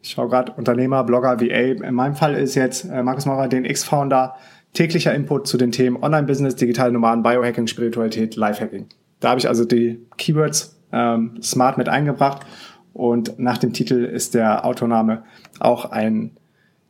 ich 0.01 0.11
schaue 0.11 0.29
gerade 0.29 0.51
Unternehmer, 0.51 1.03
Blogger, 1.03 1.39
VA. 1.39 1.85
In 1.85 1.95
meinem 1.95 2.15
Fall 2.15 2.35
ist 2.35 2.55
jetzt 2.55 2.85
äh, 2.85 3.01
Markus 3.01 3.25
Maurer, 3.25 3.47
den 3.47 3.65
X-Founder, 3.65 4.35
täglicher 4.73 5.13
Input 5.15 5.47
zu 5.47 5.57
den 5.57 5.71
Themen 5.71 6.01
Online-Business, 6.03 6.55
digitale 6.55 6.91
Nomaden, 6.91 7.23
Biohacking, 7.23 7.67
Spiritualität, 7.67 8.35
Lifehacking. 8.35 8.87
Da 9.21 9.29
habe 9.29 9.39
ich 9.39 9.47
also 9.47 9.65
die 9.65 10.05
Keywords 10.17 10.79
ähm, 10.91 11.41
smart 11.41 11.77
mit 11.77 11.89
eingebracht 11.89 12.45
und 12.93 13.39
nach 13.39 13.57
dem 13.57 13.73
Titel 13.73 14.03
ist 14.03 14.35
der 14.35 14.65
Autoname 14.65 15.23
auch 15.59 15.85
ein 15.85 16.37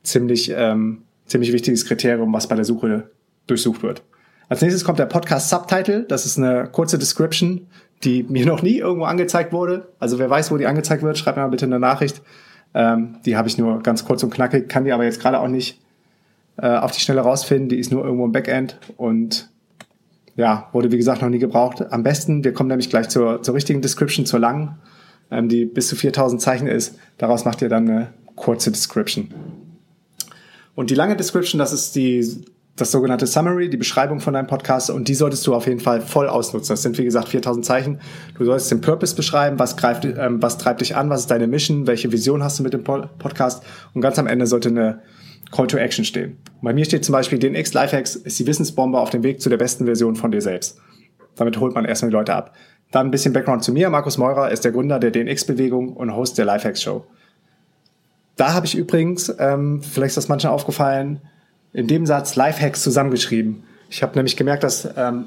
ziemlich, 0.04 0.54
ähm, 0.56 1.04
ziemlich 1.26 1.54
wichtiges 1.54 1.86
Kriterium, 1.86 2.32
was 2.34 2.48
bei 2.48 2.56
der 2.56 2.66
Suche 2.66 3.10
durchsucht 3.48 3.84
wird. 3.84 4.04
Als 4.50 4.62
nächstes 4.62 4.84
kommt 4.84 5.00
der 5.00 5.06
Podcast 5.06 5.50
Subtitle. 5.50 6.04
Das 6.04 6.26
ist 6.26 6.38
eine 6.38 6.68
kurze 6.72 7.00
Description, 7.00 7.68
die 8.04 8.24
mir 8.24 8.46
noch 8.46 8.62
nie 8.62 8.78
irgendwo 8.78 9.06
angezeigt 9.06 9.54
wurde. 9.54 9.88
Also 10.00 10.20
wer 10.20 10.30
weiß, 10.30 10.52
wo 10.52 10.58
die 10.58 10.68
angezeigt 10.68 11.04
wird, 11.04 11.18
schreibt 11.18 11.38
mir 11.38 11.44
mal 11.44 11.50
bitte 11.50 11.66
eine 11.66 11.80
Nachricht. 11.80 12.22
Ähm, 12.74 13.18
die 13.26 13.38
habe 13.38 13.48
ich 13.48 13.58
nur 13.58 13.82
ganz 13.82 14.06
kurz 14.06 14.24
und 14.24 14.34
knackig, 14.34 14.68
kann 14.68 14.84
die 14.84 14.92
aber 14.92 15.04
jetzt 15.04 15.22
gerade 15.22 15.40
auch 15.40 15.48
nicht 15.48 15.80
äh, 16.58 16.68
auf 16.68 16.92
die 16.92 17.00
Schnelle 17.00 17.22
rausfinden. 17.22 17.70
Die 17.70 17.78
ist 17.78 17.92
nur 17.92 18.04
irgendwo 18.04 18.26
im 18.26 18.32
Backend 18.32 18.80
und 18.98 19.50
ja, 20.36 20.70
wurde 20.72 20.92
wie 20.92 20.98
gesagt 20.98 21.22
noch 21.22 21.30
nie 21.30 21.40
gebraucht. 21.40 21.92
Am 21.92 22.04
besten, 22.04 22.44
wir 22.44 22.54
kommen 22.54 22.70
nämlich 22.70 22.90
gleich 22.90 23.10
zur, 23.10 23.44
zur 23.44 23.54
richtigen 23.54 23.82
Description, 23.82 24.26
zur 24.26 24.40
langen, 24.40 24.76
ähm, 25.30 25.48
die 25.50 25.66
bis 25.66 25.88
zu 25.88 25.96
4000 25.96 26.42
Zeichen 26.42 26.68
ist. 26.68 26.98
Daraus 27.18 27.46
macht 27.46 27.62
ihr 27.62 27.70
dann 27.70 27.88
eine 27.88 28.14
kurze 28.36 28.72
Description. 28.72 29.30
Und 30.76 30.90
die 30.90 30.96
lange 30.96 31.16
Description, 31.16 31.60
das 31.60 31.74
ist 31.74 31.96
die 31.96 32.46
das 32.76 32.92
sogenannte 32.92 33.28
Summary, 33.28 33.70
die 33.70 33.78
Beschreibung 33.78 34.20
von 34.20 34.34
deinem 34.34 34.48
Podcast 34.48 34.90
und 34.90 35.08
die 35.08 35.14
solltest 35.14 35.46
du 35.46 35.54
auf 35.54 35.68
jeden 35.68 35.80
Fall 35.80 36.02
voll 36.02 36.28
ausnutzen. 36.28 36.74
Das 36.74 36.82
sind 36.82 36.98
wie 36.98 37.04
gesagt 37.04 37.30
4000 37.30 37.64
Zeichen. 37.64 38.00
Du 38.38 38.46
solltest 38.46 38.72
den 38.72 38.82
Purpose 38.82 39.16
beschreiben, 39.16 39.60
was 39.60 39.78
greift, 39.78 40.06
ähm, 40.06 40.42
was 40.42 40.58
treibt 40.58 40.82
dich 40.82 40.96
an, 40.96 41.10
was 41.10 41.22
ist 41.22 41.32
deine 41.32 41.46
Mission, 41.46 41.86
welche 41.86 42.12
Vision 42.12 42.44
hast 42.44 42.58
du 42.58 42.64
mit 42.64 42.74
dem 42.74 42.84
Podcast 42.84 43.64
und 43.94 44.02
ganz 44.02 44.18
am 44.18 44.26
Ende 44.26 44.48
sollte 44.48 44.70
eine 44.70 45.02
Call 45.52 45.68
to 45.68 45.78
Action 45.78 46.04
stehen. 46.04 46.38
Bei 46.64 46.74
mir 46.74 46.84
steht 46.86 47.06
zum 47.06 47.14
Beispiel, 47.14 47.38
den 47.38 47.54
X 47.54 47.74
Lifehacks 47.74 48.16
ist 48.16 48.40
die 48.40 48.48
Wissensbombe 48.48 49.00
auf 49.00 49.12
dem 49.12 49.22
Weg 49.22 49.40
zu 49.40 49.50
der 49.50 49.58
besten 49.58 49.86
Version 49.86 50.16
von 50.16 50.32
dir 50.32 50.42
selbst. 50.42 50.80
Damit 51.36 51.60
holt 51.60 51.76
man 51.76 51.86
erstmal 51.86 52.10
die 52.10 52.18
Leute 52.18 52.34
ab. 52.34 52.56
Dann 52.92 53.08
ein 53.08 53.12
bisschen 53.12 53.34
Background 53.34 53.64
zu 53.64 53.72
mir. 53.72 53.90
Markus 53.92 54.18
Meurer 54.18 54.52
ist 54.52 54.66
der 54.66 54.72
Gründer 54.72 55.00
der 55.00 55.12
DNX-Bewegung 55.12 55.94
und 55.94 56.16
Host 56.16 56.40
der 56.40 56.46
Lifehacks 56.46 56.82
Show. 56.82 57.06
Da 58.36 58.54
habe 58.54 58.66
ich 58.66 58.76
übrigens, 58.76 59.34
ähm, 59.40 59.82
vielleicht 59.82 60.12
ist 60.12 60.18
das 60.18 60.28
manchen 60.28 60.50
aufgefallen, 60.50 61.22
in 61.72 61.88
dem 61.88 62.06
Satz 62.06 62.36
Lifehacks 62.36 62.82
zusammengeschrieben. 62.82 63.64
Ich 63.90 64.02
habe 64.02 64.16
nämlich 64.16 64.38
gemerkt, 64.38 64.64
dass 64.64 64.88
ähm, 64.98 65.26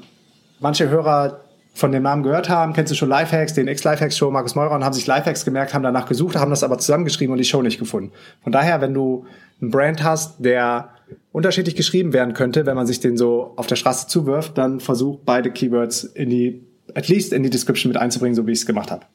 manche 0.59 0.89
Hörer 0.89 1.41
von 1.73 1.91
dem 1.91 2.03
Namen 2.03 2.23
gehört 2.23 2.49
haben, 2.49 2.73
kennst 2.73 2.91
du 2.91 2.95
schon 2.95 3.09
Lifehacks, 3.09 3.53
den 3.53 3.67
X-Lifehacks-Show, 3.67 4.31
Markus 4.31 4.55
Meurer, 4.55 4.73
und 4.73 4.83
haben 4.83 4.93
sich 4.93 5.05
Lifehacks 5.05 5.45
gemerkt, 5.45 5.73
haben 5.73 5.83
danach 5.83 6.07
gesucht, 6.07 6.35
haben 6.35 6.49
das 6.49 6.63
aber 6.63 6.79
zusammengeschrieben 6.79 7.31
und 7.31 7.37
die 7.37 7.45
Show 7.45 7.61
nicht 7.61 7.77
gefunden. 7.77 8.11
Von 8.41 8.51
daher, 8.51 8.81
wenn 8.81 8.93
du 8.93 9.25
einen 9.61 9.69
Brand 9.69 10.03
hast, 10.03 10.43
der 10.43 10.89
unterschiedlich 11.31 11.75
geschrieben 11.75 12.13
werden 12.13 12.33
könnte, 12.33 12.65
wenn 12.65 12.75
man 12.75 12.87
sich 12.87 12.99
den 12.99 13.15
so 13.15 13.53
auf 13.57 13.67
der 13.67 13.75
Straße 13.75 14.07
zuwirft, 14.07 14.57
dann 14.57 14.79
versuch 14.79 15.19
beide 15.23 15.51
Keywords 15.51 16.03
in 16.03 16.29
die, 16.29 16.65
at 16.95 17.07
least 17.07 17.31
in 17.31 17.43
die 17.43 17.49
Description 17.49 17.91
mit 17.91 18.01
einzubringen, 18.01 18.35
so 18.35 18.47
wie 18.47 18.51
ich 18.51 18.59
es 18.59 18.65
gemacht 18.65 18.89
habe. 18.89 19.05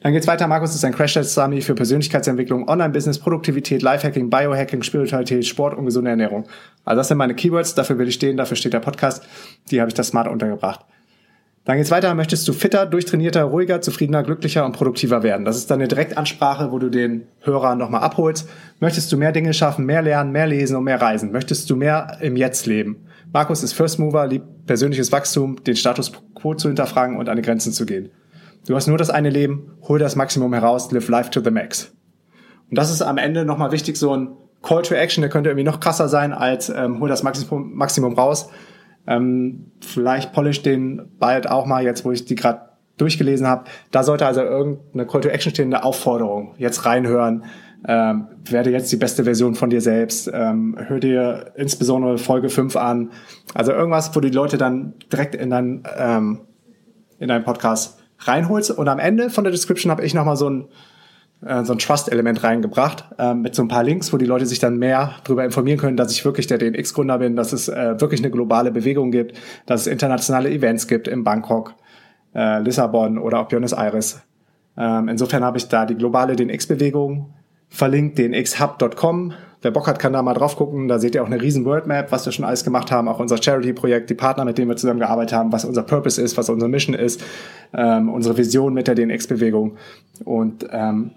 Dann 0.00 0.14
geht's 0.14 0.26
weiter. 0.26 0.46
Markus 0.46 0.74
ist 0.74 0.84
ein 0.84 0.94
crash 0.94 1.12
test 1.12 1.36
dummy 1.36 1.60
für 1.60 1.74
Persönlichkeitsentwicklung, 1.74 2.68
Online-Business, 2.68 3.18
Produktivität, 3.18 3.82
Lifehacking, 3.82 4.30
Biohacking, 4.30 4.82
Spiritualität, 4.82 5.46
Sport 5.46 5.76
und 5.76 5.84
gesunde 5.84 6.10
Ernährung. 6.10 6.46
Also 6.84 7.00
das 7.00 7.08
sind 7.08 7.18
meine 7.18 7.34
Keywords, 7.34 7.74
dafür 7.74 7.98
will 7.98 8.08
ich 8.08 8.14
stehen, 8.14 8.38
dafür 8.38 8.56
steht 8.56 8.72
der 8.72 8.80
Podcast. 8.80 9.22
Die 9.70 9.80
habe 9.80 9.88
ich 9.88 9.94
da 9.94 10.02
smart 10.02 10.26
untergebracht. 10.26 10.80
Dann 11.66 11.76
geht's 11.76 11.90
weiter. 11.90 12.14
Möchtest 12.14 12.48
du 12.48 12.54
fitter, 12.54 12.86
durchtrainierter, 12.86 13.44
ruhiger, 13.44 13.82
zufriedener, 13.82 14.22
glücklicher 14.22 14.64
und 14.64 14.72
produktiver 14.72 15.22
werden? 15.22 15.44
Das 15.44 15.56
ist 15.56 15.70
dann 15.70 15.78
eine 15.78 15.88
Direktansprache, 15.88 16.72
wo 16.72 16.78
du 16.78 16.88
den 16.88 17.26
Hörer 17.42 17.74
nochmal 17.74 18.00
abholst. 18.00 18.48
Möchtest 18.80 19.12
du 19.12 19.18
mehr 19.18 19.32
Dinge 19.32 19.52
schaffen, 19.52 19.84
mehr 19.84 20.00
lernen, 20.00 20.32
mehr 20.32 20.46
lesen 20.46 20.76
und 20.76 20.84
mehr 20.84 21.00
reisen? 21.00 21.30
Möchtest 21.30 21.68
du 21.68 21.76
mehr 21.76 22.16
im 22.22 22.36
Jetzt 22.36 22.64
leben? 22.64 23.04
Markus 23.32 23.62
ist 23.62 23.74
First 23.74 23.98
Mover, 23.98 24.26
liebt 24.26 24.66
persönliches 24.66 25.12
Wachstum, 25.12 25.62
den 25.62 25.76
Status 25.76 26.12
quo 26.34 26.54
zu 26.54 26.68
hinterfragen 26.68 27.18
und 27.18 27.28
an 27.28 27.36
die 27.36 27.42
Grenzen 27.42 27.72
zu 27.72 27.84
gehen. 27.84 28.10
Du 28.66 28.74
hast 28.74 28.86
nur 28.86 28.98
das 28.98 29.10
eine 29.10 29.30
Leben, 29.30 29.72
hol 29.88 29.98
das 29.98 30.16
Maximum 30.16 30.52
heraus, 30.52 30.92
live 30.92 31.08
life 31.08 31.30
to 31.30 31.40
the 31.40 31.50
max. 31.50 31.92
Und 32.68 32.78
das 32.78 32.90
ist 32.90 33.02
am 33.02 33.18
Ende 33.18 33.44
nochmal 33.44 33.72
wichtig, 33.72 33.96
so 33.96 34.16
ein 34.16 34.36
Call 34.62 34.82
to 34.82 34.94
Action, 34.94 35.22
der 35.22 35.30
könnte 35.30 35.50
irgendwie 35.50 35.64
noch 35.64 35.80
krasser 35.80 36.08
sein 36.08 36.32
als 36.32 36.68
ähm, 36.68 37.00
hol 37.00 37.08
das 37.08 37.22
Maximum, 37.22 37.74
Maximum 37.74 38.14
raus. 38.14 38.50
Ähm, 39.06 39.72
vielleicht 39.80 40.32
polish 40.32 40.62
den 40.62 41.08
bald 41.18 41.48
auch 41.50 41.66
mal, 41.66 41.82
jetzt 41.82 42.04
wo 42.04 42.12
ich 42.12 42.26
die 42.26 42.34
gerade 42.34 42.70
durchgelesen 42.98 43.46
habe. 43.46 43.64
Da 43.90 44.02
sollte 44.02 44.26
also 44.26 44.42
irgendeine 44.42 45.06
Call 45.06 45.22
to 45.22 45.28
Action 45.30 45.50
stehen, 45.50 45.72
eine 45.72 45.84
Aufforderung. 45.84 46.54
Jetzt 46.58 46.84
reinhören, 46.84 47.44
ähm, 47.88 48.26
werde 48.44 48.70
jetzt 48.70 48.92
die 48.92 48.96
beste 48.96 49.24
Version 49.24 49.54
von 49.54 49.70
dir 49.70 49.80
selbst, 49.80 50.30
ähm, 50.32 50.76
hör 50.78 51.00
dir 51.00 51.52
insbesondere 51.56 52.18
Folge 52.18 52.50
5 52.50 52.76
an. 52.76 53.10
Also 53.54 53.72
irgendwas, 53.72 54.14
wo 54.14 54.20
die 54.20 54.28
Leute 54.28 54.58
dann 54.58 54.92
direkt 55.10 55.34
in 55.34 55.48
dein, 55.48 55.82
ähm, 55.96 56.40
in 57.18 57.28
deinen 57.28 57.44
Podcast 57.44 57.99
reinholst. 58.20 58.70
Und 58.70 58.88
am 58.88 58.98
Ende 58.98 59.30
von 59.30 59.44
der 59.44 59.50
Description 59.50 59.90
habe 59.90 60.04
ich 60.04 60.14
nochmal 60.14 60.36
so 60.36 60.48
ein, 60.48 60.68
äh, 61.44 61.64
so 61.64 61.72
ein 61.72 61.78
Trust-Element 61.78 62.42
reingebracht 62.42 63.04
äh, 63.18 63.34
mit 63.34 63.54
so 63.54 63.62
ein 63.62 63.68
paar 63.68 63.82
Links, 63.82 64.12
wo 64.12 64.16
die 64.16 64.26
Leute 64.26 64.46
sich 64.46 64.58
dann 64.58 64.78
mehr 64.78 65.14
darüber 65.24 65.44
informieren 65.44 65.78
können, 65.78 65.96
dass 65.96 66.12
ich 66.12 66.24
wirklich 66.24 66.46
der 66.46 66.58
DNX-Gründer 66.58 67.18
bin, 67.18 67.36
dass 67.36 67.52
es 67.52 67.68
äh, 67.68 68.00
wirklich 68.00 68.20
eine 68.20 68.30
globale 68.30 68.70
Bewegung 68.70 69.10
gibt, 69.10 69.36
dass 69.66 69.82
es 69.82 69.86
internationale 69.86 70.50
Events 70.50 70.86
gibt 70.86 71.08
in 71.08 71.24
Bangkok, 71.24 71.74
äh, 72.34 72.60
Lissabon 72.60 73.18
oder 73.18 73.40
auch 73.40 73.48
Buenos 73.48 73.72
Aires. 73.72 74.22
Ähm, 74.76 75.08
insofern 75.08 75.44
habe 75.44 75.58
ich 75.58 75.68
da 75.68 75.84
die 75.84 75.96
globale 75.96 76.36
DNX-Bewegung 76.36 77.34
verlinkt, 77.68 78.18
dnxhub.com 78.18 79.32
Wer 79.62 79.70
Bock 79.70 79.86
hat, 79.86 79.98
kann 79.98 80.14
da 80.14 80.22
mal 80.22 80.34
drauf 80.34 80.56
gucken. 80.56 80.88
Da 80.88 80.98
seht 80.98 81.14
ihr 81.14 81.22
auch 81.22 81.26
eine 81.26 81.40
riesen 81.40 81.64
Worldmap, 81.64 82.12
was 82.12 82.24
wir 82.24 82.32
schon 82.32 82.44
alles 82.44 82.64
gemacht 82.64 82.90
haben, 82.90 83.08
auch 83.08 83.18
unser 83.18 83.42
Charity-Projekt, 83.42 84.08
die 84.08 84.14
Partner, 84.14 84.44
mit 84.44 84.56
denen 84.56 84.70
wir 84.70 84.76
zusammengearbeitet 84.76 85.36
haben, 85.36 85.52
was 85.52 85.64
unser 85.64 85.82
Purpose 85.82 86.20
ist, 86.20 86.38
was 86.38 86.48
unsere 86.48 86.70
Mission 86.70 86.94
ist, 86.94 87.22
ähm, 87.74 88.08
unsere 88.08 88.38
Vision 88.38 88.72
mit 88.72 88.88
der 88.88 88.94
DNX-Bewegung. 88.94 89.76
Und 90.24 90.66
ähm, 90.70 91.10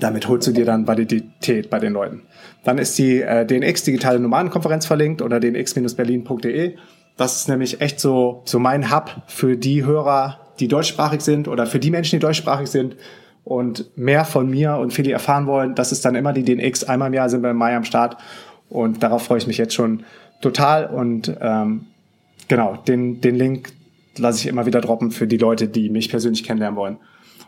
damit 0.00 0.26
holst 0.26 0.48
du 0.48 0.52
dir 0.52 0.64
dann 0.64 0.88
Validität 0.88 1.70
bei 1.70 1.78
den 1.78 1.92
Leuten. 1.92 2.22
Dann 2.64 2.78
ist 2.78 2.98
die 2.98 3.22
äh, 3.22 3.46
DNX 3.46 3.84
Digitale 3.84 4.18
Nomadenkonferenz 4.18 4.86
verlinkt 4.86 5.22
oder 5.22 5.38
dnx-berlin.de. 5.38 6.76
Das 7.16 7.36
ist 7.36 7.48
nämlich 7.48 7.80
echt 7.80 8.00
so, 8.00 8.42
so 8.44 8.58
mein 8.58 8.92
Hub 8.92 9.22
für 9.26 9.56
die 9.56 9.84
Hörer, 9.84 10.40
die 10.58 10.66
deutschsprachig 10.66 11.20
sind 11.20 11.46
oder 11.46 11.66
für 11.66 11.78
die 11.78 11.90
Menschen, 11.90 12.18
die 12.18 12.26
deutschsprachig 12.26 12.68
sind, 12.68 12.96
und 13.44 13.96
mehr 13.96 14.24
von 14.24 14.48
mir 14.48 14.76
und 14.76 14.92
Philly 14.92 15.10
erfahren 15.10 15.46
wollen, 15.46 15.74
das 15.74 15.92
ist 15.92 16.04
dann 16.04 16.14
immer 16.14 16.32
die 16.32 16.44
DNX. 16.44 16.84
Einmal 16.84 17.08
im 17.08 17.14
Jahr 17.14 17.28
sind 17.28 17.42
wir 17.42 17.50
im 17.50 17.56
Mai 17.56 17.74
am 17.76 17.84
Start 17.84 18.16
und 18.68 19.02
darauf 19.02 19.24
freue 19.24 19.38
ich 19.38 19.46
mich 19.46 19.58
jetzt 19.58 19.74
schon 19.74 20.04
total. 20.40 20.86
Und 20.86 21.36
ähm, 21.40 21.86
genau, 22.48 22.76
den, 22.76 23.20
den 23.20 23.34
Link 23.34 23.72
lasse 24.16 24.38
ich 24.40 24.46
immer 24.46 24.66
wieder 24.66 24.80
droppen 24.80 25.10
für 25.10 25.26
die 25.26 25.38
Leute, 25.38 25.68
die 25.68 25.88
mich 25.88 26.08
persönlich 26.08 26.44
kennenlernen 26.44 26.76
wollen. 26.76 26.98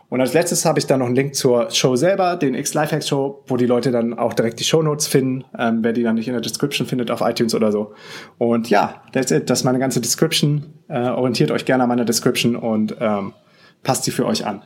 Und 0.09 0.21
als 0.21 0.33
letztes 0.33 0.65
habe 0.65 0.77
ich 0.77 0.85
dann 0.85 0.99
noch 0.99 1.07
einen 1.07 1.15
Link 1.15 1.35
zur 1.35 1.71
Show 1.71 1.95
selber, 1.95 2.35
den 2.35 2.53
X 2.53 2.73
Lifehacks 2.75 3.07
Show, 3.07 3.43
wo 3.47 3.57
die 3.57 3.65
Leute 3.65 3.91
dann 3.91 4.13
auch 4.13 4.33
direkt 4.33 4.59
die 4.59 4.63
Show 4.63 4.83
Notes 4.83 5.07
finden, 5.07 5.45
ähm, 5.57 5.79
wer 5.81 5.93
die 5.93 6.03
dann 6.03 6.15
nicht 6.15 6.27
in 6.27 6.33
der 6.33 6.41
Description 6.41 6.85
findet 6.85 7.09
auf 7.09 7.21
iTunes 7.21 7.55
oder 7.55 7.71
so. 7.71 7.93
Und 8.37 8.69
ja, 8.69 9.01
that's 9.13 9.31
it. 9.31 9.49
Das 9.49 9.59
ist 9.59 9.63
meine 9.63 9.79
ganze 9.79 10.01
Description. 10.01 10.65
Äh, 10.87 11.09
orientiert 11.09 11.49
euch 11.49 11.65
gerne 11.65 11.83
an 11.83 11.89
meiner 11.89 12.05
Description 12.05 12.55
und 12.55 12.95
ähm, 12.99 13.33
passt 13.81 14.03
sie 14.03 14.11
für 14.11 14.25
euch 14.25 14.45
an. 14.45 14.61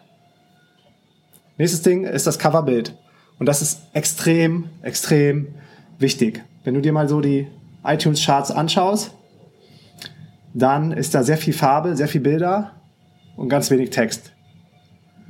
Nächstes 1.59 1.81
Ding 1.81 2.05
ist 2.05 2.25
das 2.25 2.39
Coverbild. 2.39 2.95
Und 3.37 3.45
das 3.45 3.61
ist 3.61 3.81
extrem, 3.91 4.69
extrem 4.81 5.49
wichtig. 5.99 6.41
Wenn 6.63 6.73
du 6.73 6.81
dir 6.81 6.93
mal 6.93 7.09
so 7.09 7.19
die 7.19 7.47
iTunes-Charts 7.83 8.51
anschaust, 8.51 9.11
dann 10.53 10.93
ist 10.93 11.13
da 11.13 11.21
sehr 11.21 11.37
viel 11.37 11.53
Farbe, 11.53 11.97
sehr 11.97 12.07
viel 12.07 12.21
Bilder 12.21 12.71
und 13.35 13.49
ganz 13.49 13.69
wenig 13.71 13.89
Text. 13.89 14.31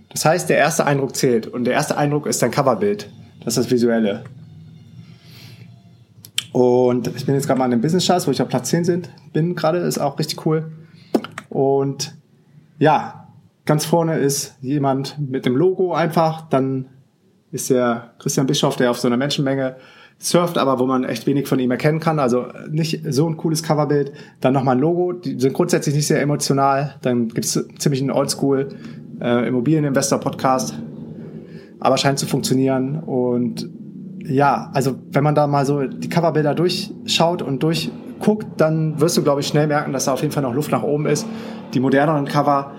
Das 0.10 0.24
heißt, 0.24 0.50
der 0.50 0.58
erste 0.58 0.86
Eindruck 0.86 1.16
zählt 1.16 1.48
und 1.48 1.66
der 1.66 1.74
erste 1.74 1.98
Eindruck 1.98 2.28
ist 2.28 2.42
dein 2.44 2.52
Coverbild. 2.52 3.10
Das 3.40 3.58
ist 3.58 3.66
das 3.66 3.72
Visuelle. 3.72 4.24
Und 6.52 7.08
ich 7.16 7.26
bin 7.26 7.34
jetzt 7.34 7.48
gerade 7.48 7.58
mal 7.58 7.66
in 7.66 7.72
den 7.72 7.82
Business 7.82 8.06
Charts, 8.06 8.28
wo 8.28 8.32
ich 8.32 8.42
auf 8.42 8.50
Platz 8.50 8.70
10 8.70 8.86
sind, 8.86 9.10
bin 9.34 9.56
gerade, 9.56 9.80
ist 9.80 9.98
auch 9.98 10.20
richtig 10.20 10.46
cool. 10.46 10.72
Und 11.50 12.16
ja, 12.78 13.19
Ganz 13.70 13.86
vorne 13.86 14.18
ist 14.18 14.56
jemand 14.62 15.20
mit 15.20 15.46
dem 15.46 15.56
Logo 15.56 15.94
einfach. 15.94 16.50
Dann 16.50 16.88
ist 17.52 17.70
der 17.70 18.16
Christian 18.18 18.48
Bischof, 18.48 18.78
der 18.78 18.90
auf 18.90 18.98
so 18.98 19.08
einer 19.08 19.16
Menschenmenge 19.16 19.76
surft, 20.18 20.58
aber 20.58 20.80
wo 20.80 20.88
man 20.88 21.04
echt 21.04 21.28
wenig 21.28 21.48
von 21.48 21.60
ihm 21.60 21.70
erkennen 21.70 22.00
kann. 22.00 22.18
Also 22.18 22.48
nicht 22.72 23.04
so 23.14 23.30
ein 23.30 23.38
cooles 23.38 23.62
Coverbild. 23.62 24.12
Dann 24.42 24.54
nochmal 24.54 24.76
ein 24.76 24.82
Logo. 24.82 25.14
Die 25.14 25.40
sind 25.40 25.54
grundsätzlich 25.54 25.94
nicht 25.94 26.08
sehr 26.08 26.20
emotional. 26.20 26.96
Dann 27.04 27.28
gibt 27.28 27.46
es 27.46 27.64
ziemlich 27.78 28.02
einen 28.02 28.10
Oldschool 28.10 28.70
äh, 29.22 29.48
Immobilieninvestor-Podcast. 29.48 30.74
Aber 31.80 31.98
scheint 31.98 32.18
zu 32.18 32.26
funktionieren. 32.26 32.96
Und 32.96 33.70
ja, 34.26 34.72
also 34.74 34.96
wenn 35.12 35.24
man 35.24 35.36
da 35.36 35.46
mal 35.46 35.68
so 35.68 35.84
die 35.84 36.10
Coverbilder 36.10 36.56
durchschaut 36.56 37.44
und 37.44 37.62
durchguckt, 37.62 38.48
dann 38.60 39.00
wirst 39.00 39.16
du, 39.16 39.22
glaube 39.22 39.42
ich, 39.42 39.48
schnell 39.48 39.68
merken, 39.68 39.94
dass 39.94 40.06
da 40.06 40.14
auf 40.14 40.24
jeden 40.24 40.34
Fall 40.34 40.42
noch 40.42 40.56
Luft 40.56 40.72
nach 40.72 40.82
oben 40.82 41.06
ist. 41.06 41.28
Die 41.76 41.80
moderneren 41.80 42.26
Cover 42.26 42.72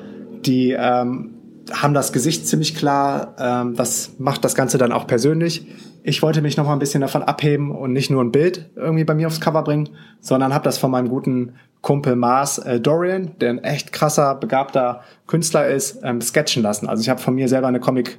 die 0.47 0.73
ähm, 0.73 1.35
haben 1.73 1.95
das 1.95 2.13
Gesicht 2.13 2.47
ziemlich 2.47 2.75
klar. 2.75 3.35
Ähm, 3.39 3.75
das 3.75 4.13
macht 4.19 4.45
das 4.45 4.55
Ganze 4.55 4.79
dann 4.79 4.93
auch 4.93 5.07
persönlich. 5.07 5.67
Ich 6.03 6.23
wollte 6.23 6.43
mich 6.43 6.57
noch 6.57 6.67
mal 6.67 6.73
ein 6.73 6.79
bisschen 6.79 7.03
davon 7.03 7.23
abheben 7.23 7.71
und 7.71 7.93
nicht 7.93 8.11
nur 8.11 8.23
ein 8.23 8.33
Bild 8.33 8.71
irgendwie 8.75 9.05
bei 9.05 9.15
mir 9.15 9.27
aufs 9.27 9.41
Cover 9.41 9.63
bringen, 9.63 9.91
sondern 10.21 10.55
habe 10.55 10.65
das 10.65 10.79
von 10.79 10.91
meinem 10.91 11.09
guten 11.09 11.55
Kumpel 11.83 12.17
Mars 12.17 12.59
äh, 12.59 12.81
Dorian, 12.81 13.33
der 13.41 13.51
ein 13.51 13.65
echt 13.65 13.93
krasser, 13.93 14.35
begabter 14.35 15.03
Künstler 15.27 15.69
ist, 15.69 16.01
ähm, 16.03 16.21
sketchen 16.21 16.63
lassen. 16.63 16.89
Also 16.89 17.03
ich 17.03 17.09
habe 17.09 17.21
von 17.21 17.35
mir 17.35 17.49
selber 17.49 17.69
eine 17.69 17.81
Comic 17.81 18.19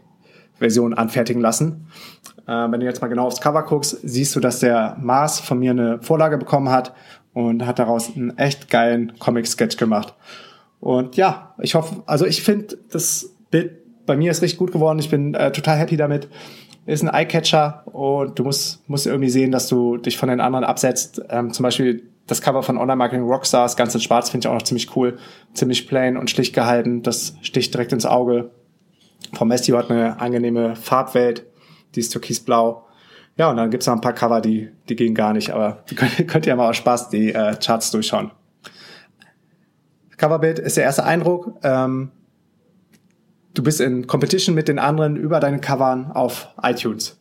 Version 0.62 0.94
anfertigen 0.94 1.42
lassen. 1.42 1.88
Äh, 2.48 2.52
wenn 2.52 2.80
du 2.80 2.86
jetzt 2.86 3.02
mal 3.02 3.08
genau 3.08 3.26
aufs 3.26 3.42
Cover 3.42 3.64
guckst, 3.64 3.98
siehst 4.04 4.36
du, 4.36 4.40
dass 4.40 4.60
der 4.60 4.96
Mars 5.00 5.40
von 5.40 5.60
mir 5.60 5.72
eine 5.72 6.00
Vorlage 6.02 6.38
bekommen 6.38 6.70
hat 6.70 6.94
und 7.34 7.66
hat 7.66 7.80
daraus 7.80 8.16
einen 8.16 8.38
echt 8.38 8.70
geilen 8.70 9.14
Comic-Sketch 9.20 9.78
gemacht. 9.78 10.14
Und 10.82 11.16
ja, 11.16 11.54
ich 11.60 11.76
hoffe, 11.76 12.04
also 12.08 12.26
ich 12.26 12.42
finde, 12.42 12.78
das 12.92 13.34
Bild 13.52 14.06
bei 14.06 14.18
mir 14.18 14.32
ist 14.32 14.42
richtig 14.42 14.60
gut 14.60 14.74
geworden. 14.74 15.00
Ich 15.00 15.10
bin 15.10 15.36
äh, 15.36 15.52
total 15.52 15.78
happy 15.78 15.96
damit. 15.96 16.28
Ist 16.88 17.04
ein 17.04 17.14
Eyecatcher 17.14 17.84
und 17.94 18.38
du 18.38 18.44
musst, 18.44 18.90
musst 18.90 19.06
irgendwie 19.06 19.30
sehen, 19.30 19.52
dass 19.52 19.68
du 19.68 19.98
dich 19.98 20.18
von 20.18 20.28
den 20.28 20.42
anderen 20.42 20.66
absetzt. 20.66 21.22
Ähm, 21.30 21.54
zum 21.54 21.64
Beispiel 21.64 22.10
das 22.26 22.42
Cover 22.42 22.64
von 22.64 22.78
Online 22.78 22.96
Marketing 22.96 23.26
Rockstars, 23.26 23.78
ganz 23.78 23.94
in 23.94 24.02
schwarz, 24.02 24.32
finde 24.32 24.46
ich 24.46 24.50
auch 24.50 24.56
noch 24.56 24.64
ziemlich 24.64 24.96
cool. 24.96 25.20
Ziemlich 25.54 25.88
plain 25.88 26.18
und 26.18 26.32
schlicht 26.32 26.56
gehalten. 26.56 27.04
Das 27.04 27.36
sticht 27.44 27.74
direkt 27.74 27.94
ins 27.94 28.08
Auge. 28.08 28.50
Vom 29.34 29.50
Matthew 29.50 29.78
hat 29.78 29.92
eine 29.92 30.20
angenehme 30.20 30.76
Farbwelt. 30.76 31.46
Die 31.94 32.00
ist 32.00 32.10
türkisblau. 32.10 32.88
Ja, 33.38 33.52
und 33.52 33.58
dann 33.58 33.70
gibt's 33.70 33.86
noch 33.86 33.94
ein 33.94 34.02
paar 34.02 34.14
Cover, 34.14 34.42
die, 34.42 34.70
die 34.90 34.96
gehen 34.96 35.14
gar 35.14 35.34
nicht, 35.34 35.52
aber 35.52 35.84
die 35.90 35.96
könnt, 35.96 36.28
könnt 36.28 36.48
ihr 36.48 36.56
mal 36.56 36.70
aus 36.70 36.78
Spaß 36.78 37.10
die 37.10 37.34
äh, 37.34 37.56
Charts 37.56 37.92
durchschauen. 37.92 38.32
Coverbild 40.22 40.60
ist 40.60 40.78
der 40.78 40.84
erste 40.84 41.04
Eindruck. 41.04 41.56
Ähm, 41.64 42.12
du 43.56 43.64
bist 43.64 43.82
in 43.82 44.06
Competition 44.06 44.54
mit 44.54 44.68
den 44.68 44.78
anderen 44.78 45.16
über 45.16 45.40
deine 45.40 45.60
Covern 45.60 46.12
auf 46.12 46.50
iTunes. 46.62 47.20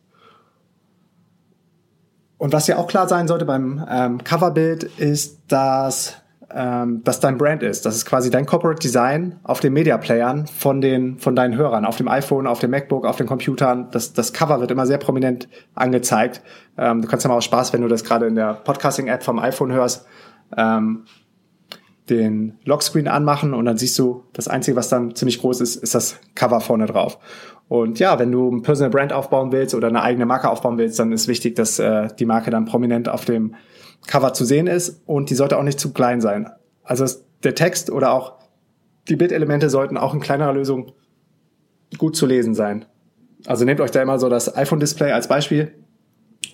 Und 2.37 2.53
was 2.53 2.67
ja 2.67 2.77
auch 2.77 2.87
klar 2.87 3.09
sein 3.09 3.27
sollte 3.27 3.47
beim 3.47 3.83
ähm, 3.89 4.23
Coverbild 4.23 4.85
ist, 4.85 5.41
dass 5.49 6.17
ähm, 6.53 7.03
dass 7.05 7.21
dein 7.21 7.39
Brand 7.39 7.63
ist. 7.63 7.87
Das 7.87 7.95
ist 7.95 8.05
quasi 8.05 8.29
dein 8.29 8.45
Corporate 8.45 8.81
Design 8.81 9.39
auf 9.45 9.61
den 9.61 9.73
Media 9.73 9.97
Playern 9.97 10.47
von 10.47 10.81
den 10.81 11.19
von 11.19 11.35
deinen 11.37 11.57
Hörern, 11.57 11.87
auf 11.87 11.97
dem 11.97 12.09
iPhone, 12.09 12.47
auf 12.47 12.59
dem 12.59 12.71
MacBook, 12.71 13.07
auf 13.07 13.17
den 13.17 13.27
Computern. 13.27 13.89
Das, 13.93 14.13
das 14.13 14.33
Cover 14.33 14.61
wird 14.61 14.71
immer 14.71 14.85
sehr 14.85 14.99
prominent 14.99 15.49
angezeigt. 15.75 16.43
Ähm, 16.77 17.01
du 17.01 17.09
kannst 17.09 17.25
ja 17.25 17.29
mal 17.29 17.37
aus 17.37 17.45
Spaß, 17.45 17.73
wenn 17.73 17.81
du 17.81 17.89
das 17.89 18.05
gerade 18.05 18.27
in 18.27 18.35
der 18.35 18.55
Podcasting-App 18.55 19.23
vom 19.23 19.39
iPhone 19.39 19.73
hörst, 19.73 20.07
ähm, 20.57 21.05
den 22.11 22.59
Lockscreen 22.65 23.09
anmachen 23.09 23.55
und 23.55 23.65
dann 23.65 23.79
siehst 23.79 23.99
du, 23.99 24.25
das 24.33 24.49
Einzige, 24.49 24.77
was 24.77 24.89
dann 24.89 25.15
ziemlich 25.15 25.41
groß 25.41 25.61
ist, 25.61 25.77
ist 25.77 25.95
das 25.95 26.19
Cover 26.35 26.61
vorne 26.61 26.87
drauf. 26.87 27.19
Und 27.69 28.01
ja, 28.01 28.19
wenn 28.19 28.33
du 28.33 28.51
ein 28.51 28.63
Personal 28.63 28.91
Brand 28.91 29.13
aufbauen 29.13 29.53
willst 29.53 29.75
oder 29.75 29.89
eine 29.89 30.03
eigene 30.03 30.27
Marke 30.27 30.51
aufbauen 30.51 30.77
willst, 30.77 30.99
dann 30.99 31.13
ist 31.13 31.29
wichtig, 31.29 31.55
dass 31.55 31.79
äh, 31.79 32.09
die 32.19 32.27
Marke 32.27 32.51
dann 32.51 32.65
prominent 32.65 33.09
auf 33.09 33.25
dem 33.25 33.55
Cover 34.07 34.33
zu 34.33 34.45
sehen 34.45 34.67
ist 34.67 35.03
und 35.07 35.31
die 35.31 35.35
sollte 35.35 35.57
auch 35.57 35.63
nicht 35.63 35.79
zu 35.79 35.93
klein 35.93 36.21
sein. 36.21 36.51
Also 36.83 37.07
der 37.45 37.55
Text 37.55 37.91
oder 37.91 38.13
auch 38.13 38.41
die 39.09 39.17
Bildelemente 39.17 39.71
sollten 39.71 39.97
auch 39.97 40.15
in 40.15 40.21
kleinerer 40.21 40.53
Lösung 40.53 40.93
gut 41.97 42.17
zu 42.17 42.27
lesen 42.27 42.55
sein. 42.55 42.87
Also 43.47 43.65
nehmt 43.65 43.81
euch 43.81 43.91
da 43.91 44.03
immer 44.03 44.19
so 44.19 44.29
das 44.29 44.57
iPhone-Display 44.57 45.13
als 45.13 45.29
Beispiel. 45.29 45.73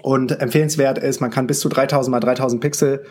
Und 0.02 0.40
empfehlenswert 0.40 0.98
ist, 0.98 1.20
man 1.20 1.30
kann 1.30 1.46
bis 1.46 1.60
zu 1.60 1.68
3000 1.68 2.12
mal 2.12 2.20
3000 2.20 2.60
Pixel 2.60 3.04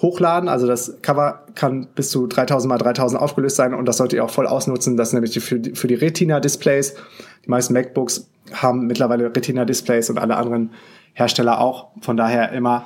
hochladen. 0.00 0.48
Also 0.48 0.66
das 0.66 0.98
Cover 1.02 1.44
kann 1.54 1.88
bis 1.94 2.10
zu 2.10 2.26
3000 2.26 2.68
mal 2.68 2.78
3000 2.78 3.20
aufgelöst 3.20 3.56
sein 3.56 3.74
und 3.74 3.86
das 3.86 3.96
solltet 3.96 4.18
ihr 4.18 4.24
auch 4.24 4.30
voll 4.30 4.46
ausnutzen. 4.46 4.96
Das 4.96 5.08
ist 5.08 5.14
nämlich 5.14 5.38
für 5.40 5.58
die, 5.58 5.74
für 5.74 5.88
die 5.88 5.94
Retina-Displays. 5.94 6.94
Die 7.44 7.50
meisten 7.50 7.72
MacBooks 7.72 8.30
haben 8.52 8.86
mittlerweile 8.86 9.34
Retina-Displays 9.34 10.10
und 10.10 10.18
alle 10.18 10.36
anderen 10.36 10.72
Hersteller 11.14 11.60
auch. 11.60 11.88
Von 12.02 12.16
daher 12.16 12.52
immer, 12.52 12.84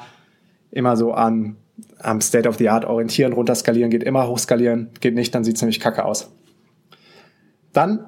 immer 0.71 0.97
so 0.97 1.13
an, 1.13 1.57
am 1.99 2.21
State 2.21 2.49
of 2.49 2.57
the 2.57 2.69
Art 2.69 2.85
orientieren, 2.85 3.33
runterskalieren, 3.33 3.91
geht 3.91 4.05
immer 4.05 4.29
hochskalieren, 4.29 4.91
geht 5.01 5.15
nicht, 5.15 5.35
dann 5.35 5.45
sieht 5.45 5.57
es 5.57 5.63
nämlich 5.63 5.81
kacke 5.81 6.05
aus. 6.05 6.31
Dann, 7.73 8.07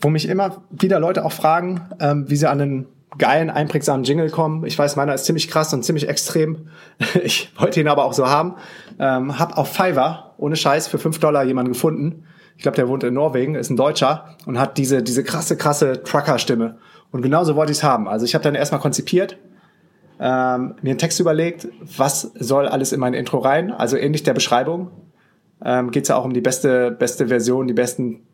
wo 0.00 0.08
mich 0.08 0.28
immer 0.28 0.64
wieder 0.70 1.00
Leute 1.00 1.24
auch 1.24 1.32
fragen, 1.32 1.82
ähm, 2.00 2.30
wie 2.30 2.36
sie 2.36 2.48
an 2.48 2.58
den 2.58 2.86
geilen, 3.18 3.50
einprägsamen 3.50 4.04
Jingle 4.04 4.30
kommen. 4.30 4.64
Ich 4.66 4.78
weiß, 4.78 4.96
meiner 4.96 5.14
ist 5.14 5.24
ziemlich 5.24 5.48
krass 5.48 5.72
und 5.72 5.84
ziemlich 5.84 6.08
extrem. 6.08 6.68
Ich 7.22 7.52
wollte 7.58 7.80
ihn 7.80 7.88
aber 7.88 8.04
auch 8.04 8.12
so 8.12 8.28
haben. 8.28 8.54
Ähm, 8.98 9.38
hab 9.38 9.56
auf 9.58 9.72
Fiverr, 9.72 10.34
ohne 10.36 10.56
Scheiß, 10.56 10.88
für 10.88 10.98
fünf 10.98 11.18
Dollar 11.18 11.44
jemanden 11.44 11.72
gefunden. 11.72 12.24
Ich 12.56 12.62
glaube, 12.62 12.76
der 12.76 12.88
wohnt 12.88 13.02
in 13.02 13.14
Norwegen, 13.14 13.54
ist 13.54 13.70
ein 13.70 13.76
Deutscher 13.76 14.36
und 14.46 14.58
hat 14.58 14.78
diese, 14.78 15.02
diese 15.02 15.24
krasse, 15.24 15.56
krasse 15.56 16.02
Trucker-Stimme. 16.02 16.78
Und 17.10 17.22
genauso 17.22 17.56
wollte 17.56 17.72
ich 17.72 17.78
es 17.78 17.84
haben. 17.84 18.08
Also 18.08 18.24
ich 18.24 18.34
habe 18.34 18.44
dann 18.44 18.54
erstmal 18.54 18.80
konzipiert, 18.80 19.38
ähm, 20.20 20.76
mir 20.82 20.90
einen 20.90 20.98
Text 20.98 21.18
überlegt, 21.20 21.68
was 21.80 22.32
soll 22.38 22.68
alles 22.68 22.92
in 22.92 23.00
mein 23.00 23.14
Intro 23.14 23.38
rein. 23.38 23.72
Also 23.72 23.96
ähnlich 23.96 24.22
der 24.22 24.34
Beschreibung. 24.34 24.90
Ähm, 25.64 25.90
Geht 25.90 26.04
es 26.04 26.08
ja 26.08 26.16
auch 26.16 26.24
um 26.24 26.32
die 26.32 26.40
beste, 26.40 26.90
beste 26.90 27.28
Version, 27.28 27.66
die 27.66 27.74
besten 27.74 28.26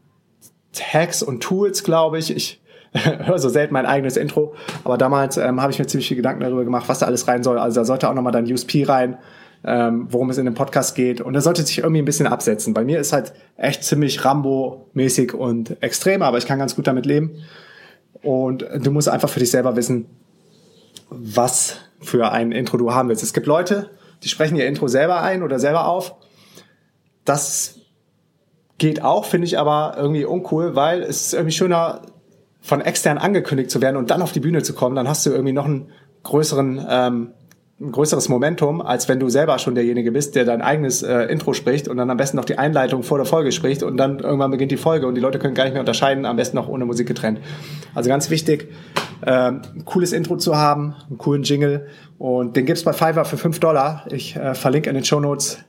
Tags 0.72 1.22
und 1.22 1.42
Tools, 1.42 1.84
glaube 1.84 2.18
ich. 2.18 2.34
Ich 2.34 2.60
höre 2.92 3.38
so 3.38 3.48
selten 3.48 3.72
mein 3.72 3.86
eigenes 3.86 4.16
Intro, 4.16 4.54
aber 4.84 4.98
damals 4.98 5.36
ähm, 5.36 5.60
habe 5.60 5.72
ich 5.72 5.78
mir 5.78 5.86
ziemlich 5.86 6.08
viel 6.08 6.16
Gedanken 6.16 6.40
darüber 6.40 6.64
gemacht, 6.64 6.88
was 6.88 7.00
da 7.00 7.06
alles 7.06 7.28
rein 7.28 7.42
soll. 7.42 7.58
Also 7.58 7.80
da 7.80 7.84
sollte 7.84 8.08
auch 8.08 8.14
nochmal 8.14 8.32
dein 8.32 8.50
USP 8.50 8.84
rein, 8.84 9.18
ähm, 9.64 10.06
worum 10.10 10.30
es 10.30 10.38
in 10.38 10.44
dem 10.44 10.54
Podcast 10.54 10.94
geht. 10.94 11.20
Und 11.20 11.34
da 11.34 11.40
sollte 11.40 11.62
sich 11.62 11.78
irgendwie 11.78 12.02
ein 12.02 12.04
bisschen 12.04 12.26
absetzen. 12.26 12.74
Bei 12.74 12.84
mir 12.84 12.98
ist 12.98 13.12
halt 13.12 13.32
echt 13.56 13.84
ziemlich 13.84 14.24
Rambo-mäßig 14.24 15.34
und 15.34 15.82
extrem, 15.82 16.22
aber 16.22 16.38
ich 16.38 16.46
kann 16.46 16.58
ganz 16.58 16.74
gut 16.74 16.86
damit 16.86 17.06
leben. 17.06 17.42
Und 18.22 18.66
du 18.74 18.90
musst 18.90 19.08
einfach 19.08 19.28
für 19.28 19.40
dich 19.40 19.50
selber 19.50 19.76
wissen, 19.76 20.06
was 21.10 21.76
für 22.00 22.32
ein 22.32 22.52
Intro 22.52 22.76
du 22.76 22.92
haben 22.92 23.08
willst. 23.08 23.22
Es 23.22 23.32
gibt 23.32 23.46
Leute, 23.46 23.90
die 24.22 24.28
sprechen 24.28 24.56
ihr 24.56 24.66
Intro 24.66 24.88
selber 24.88 25.22
ein 25.22 25.42
oder 25.42 25.58
selber 25.58 25.86
auf. 25.86 26.14
Das 27.24 27.76
geht 28.78 29.02
auch, 29.02 29.24
finde 29.24 29.46
ich 29.46 29.58
aber 29.58 29.94
irgendwie 29.96 30.24
uncool, 30.24 30.74
weil 30.74 31.02
es 31.02 31.26
ist 31.26 31.34
irgendwie 31.34 31.52
schöner, 31.52 32.02
von 32.60 32.80
extern 32.80 33.18
angekündigt 33.18 33.70
zu 33.70 33.80
werden 33.80 33.96
und 33.96 34.10
dann 34.10 34.22
auf 34.22 34.32
die 34.32 34.40
Bühne 34.40 34.62
zu 34.62 34.74
kommen, 34.74 34.96
dann 34.96 35.08
hast 35.08 35.24
du 35.26 35.30
irgendwie 35.30 35.52
noch 35.52 35.64
einen 35.64 35.90
größeren, 36.22 36.86
ähm, 36.88 37.30
ein 37.80 37.92
größeres 37.92 38.28
Momentum, 38.28 38.82
als 38.82 39.08
wenn 39.08 39.18
du 39.18 39.30
selber 39.30 39.58
schon 39.58 39.74
derjenige 39.74 40.12
bist, 40.12 40.34
der 40.34 40.44
dein 40.44 40.60
eigenes 40.60 41.02
äh, 41.02 41.22
Intro 41.24 41.54
spricht 41.54 41.88
und 41.88 41.96
dann 41.96 42.10
am 42.10 42.18
besten 42.18 42.36
noch 42.36 42.44
die 42.44 42.58
Einleitung 42.58 43.02
vor 43.02 43.16
der 43.16 43.24
Folge 43.24 43.52
spricht 43.52 43.82
und 43.82 43.96
dann 43.96 44.18
irgendwann 44.18 44.50
beginnt 44.50 44.70
die 44.70 44.76
Folge 44.76 45.06
und 45.06 45.14
die 45.14 45.20
Leute 45.22 45.38
können 45.38 45.54
gar 45.54 45.64
nicht 45.64 45.72
mehr 45.72 45.80
unterscheiden, 45.80 46.26
am 46.26 46.36
besten 46.36 46.56
noch 46.56 46.68
ohne 46.68 46.84
Musik 46.84 47.08
getrennt. 47.08 47.40
Also 47.94 48.10
ganz 48.10 48.28
wichtig, 48.28 48.68
ähm, 49.26 49.62
ein 49.74 49.84
cooles 49.86 50.12
Intro 50.12 50.36
zu 50.36 50.56
haben, 50.56 50.94
einen 51.08 51.16
coolen 51.16 51.42
Jingle 51.42 51.86
und 52.18 52.54
den 52.54 52.66
gibt's 52.66 52.84
bei 52.84 52.92
Fiverr 52.92 53.24
für 53.24 53.38
fünf 53.38 53.60
Dollar. 53.60 54.04
Ich 54.10 54.36
äh, 54.36 54.54
verlinke 54.54 54.90
in 54.90 54.94
den 54.94 55.04
Show 55.04 55.20
Notes 55.20 55.64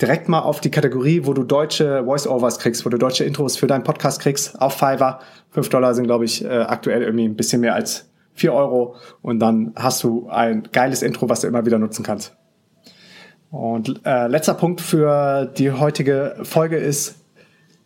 direkt 0.00 0.28
mal 0.28 0.40
auf 0.40 0.60
die 0.60 0.70
Kategorie, 0.70 1.22
wo 1.24 1.32
du 1.32 1.42
deutsche 1.42 2.04
Voice-Overs 2.04 2.58
kriegst, 2.58 2.84
wo 2.84 2.88
du 2.90 2.98
deutsche 2.98 3.24
Intros 3.24 3.56
für 3.56 3.66
deinen 3.66 3.84
Podcast 3.84 4.20
kriegst, 4.20 4.60
auf 4.60 4.74
Fiverr. 4.74 5.20
Fünf 5.50 5.68
Dollar 5.68 5.94
sind, 5.94 6.04
glaube 6.04 6.24
ich, 6.24 6.44
äh, 6.44 6.48
aktuell 6.48 7.02
irgendwie 7.02 7.24
ein 7.24 7.36
bisschen 7.36 7.60
mehr 7.60 7.74
als 7.74 8.08
vier 8.34 8.52
Euro. 8.52 8.94
Und 9.22 9.40
dann 9.40 9.72
hast 9.76 10.02
du 10.04 10.28
ein 10.28 10.68
geiles 10.72 11.02
Intro, 11.02 11.28
was 11.28 11.40
du 11.40 11.48
immer 11.48 11.66
wieder 11.66 11.78
nutzen 11.78 12.04
kannst. 12.04 12.36
Und 13.50 14.00
äh, 14.04 14.26
letzter 14.28 14.54
Punkt 14.54 14.80
für 14.80 15.46
die 15.46 15.72
heutige 15.72 16.36
Folge 16.42 16.76
ist 16.76 17.16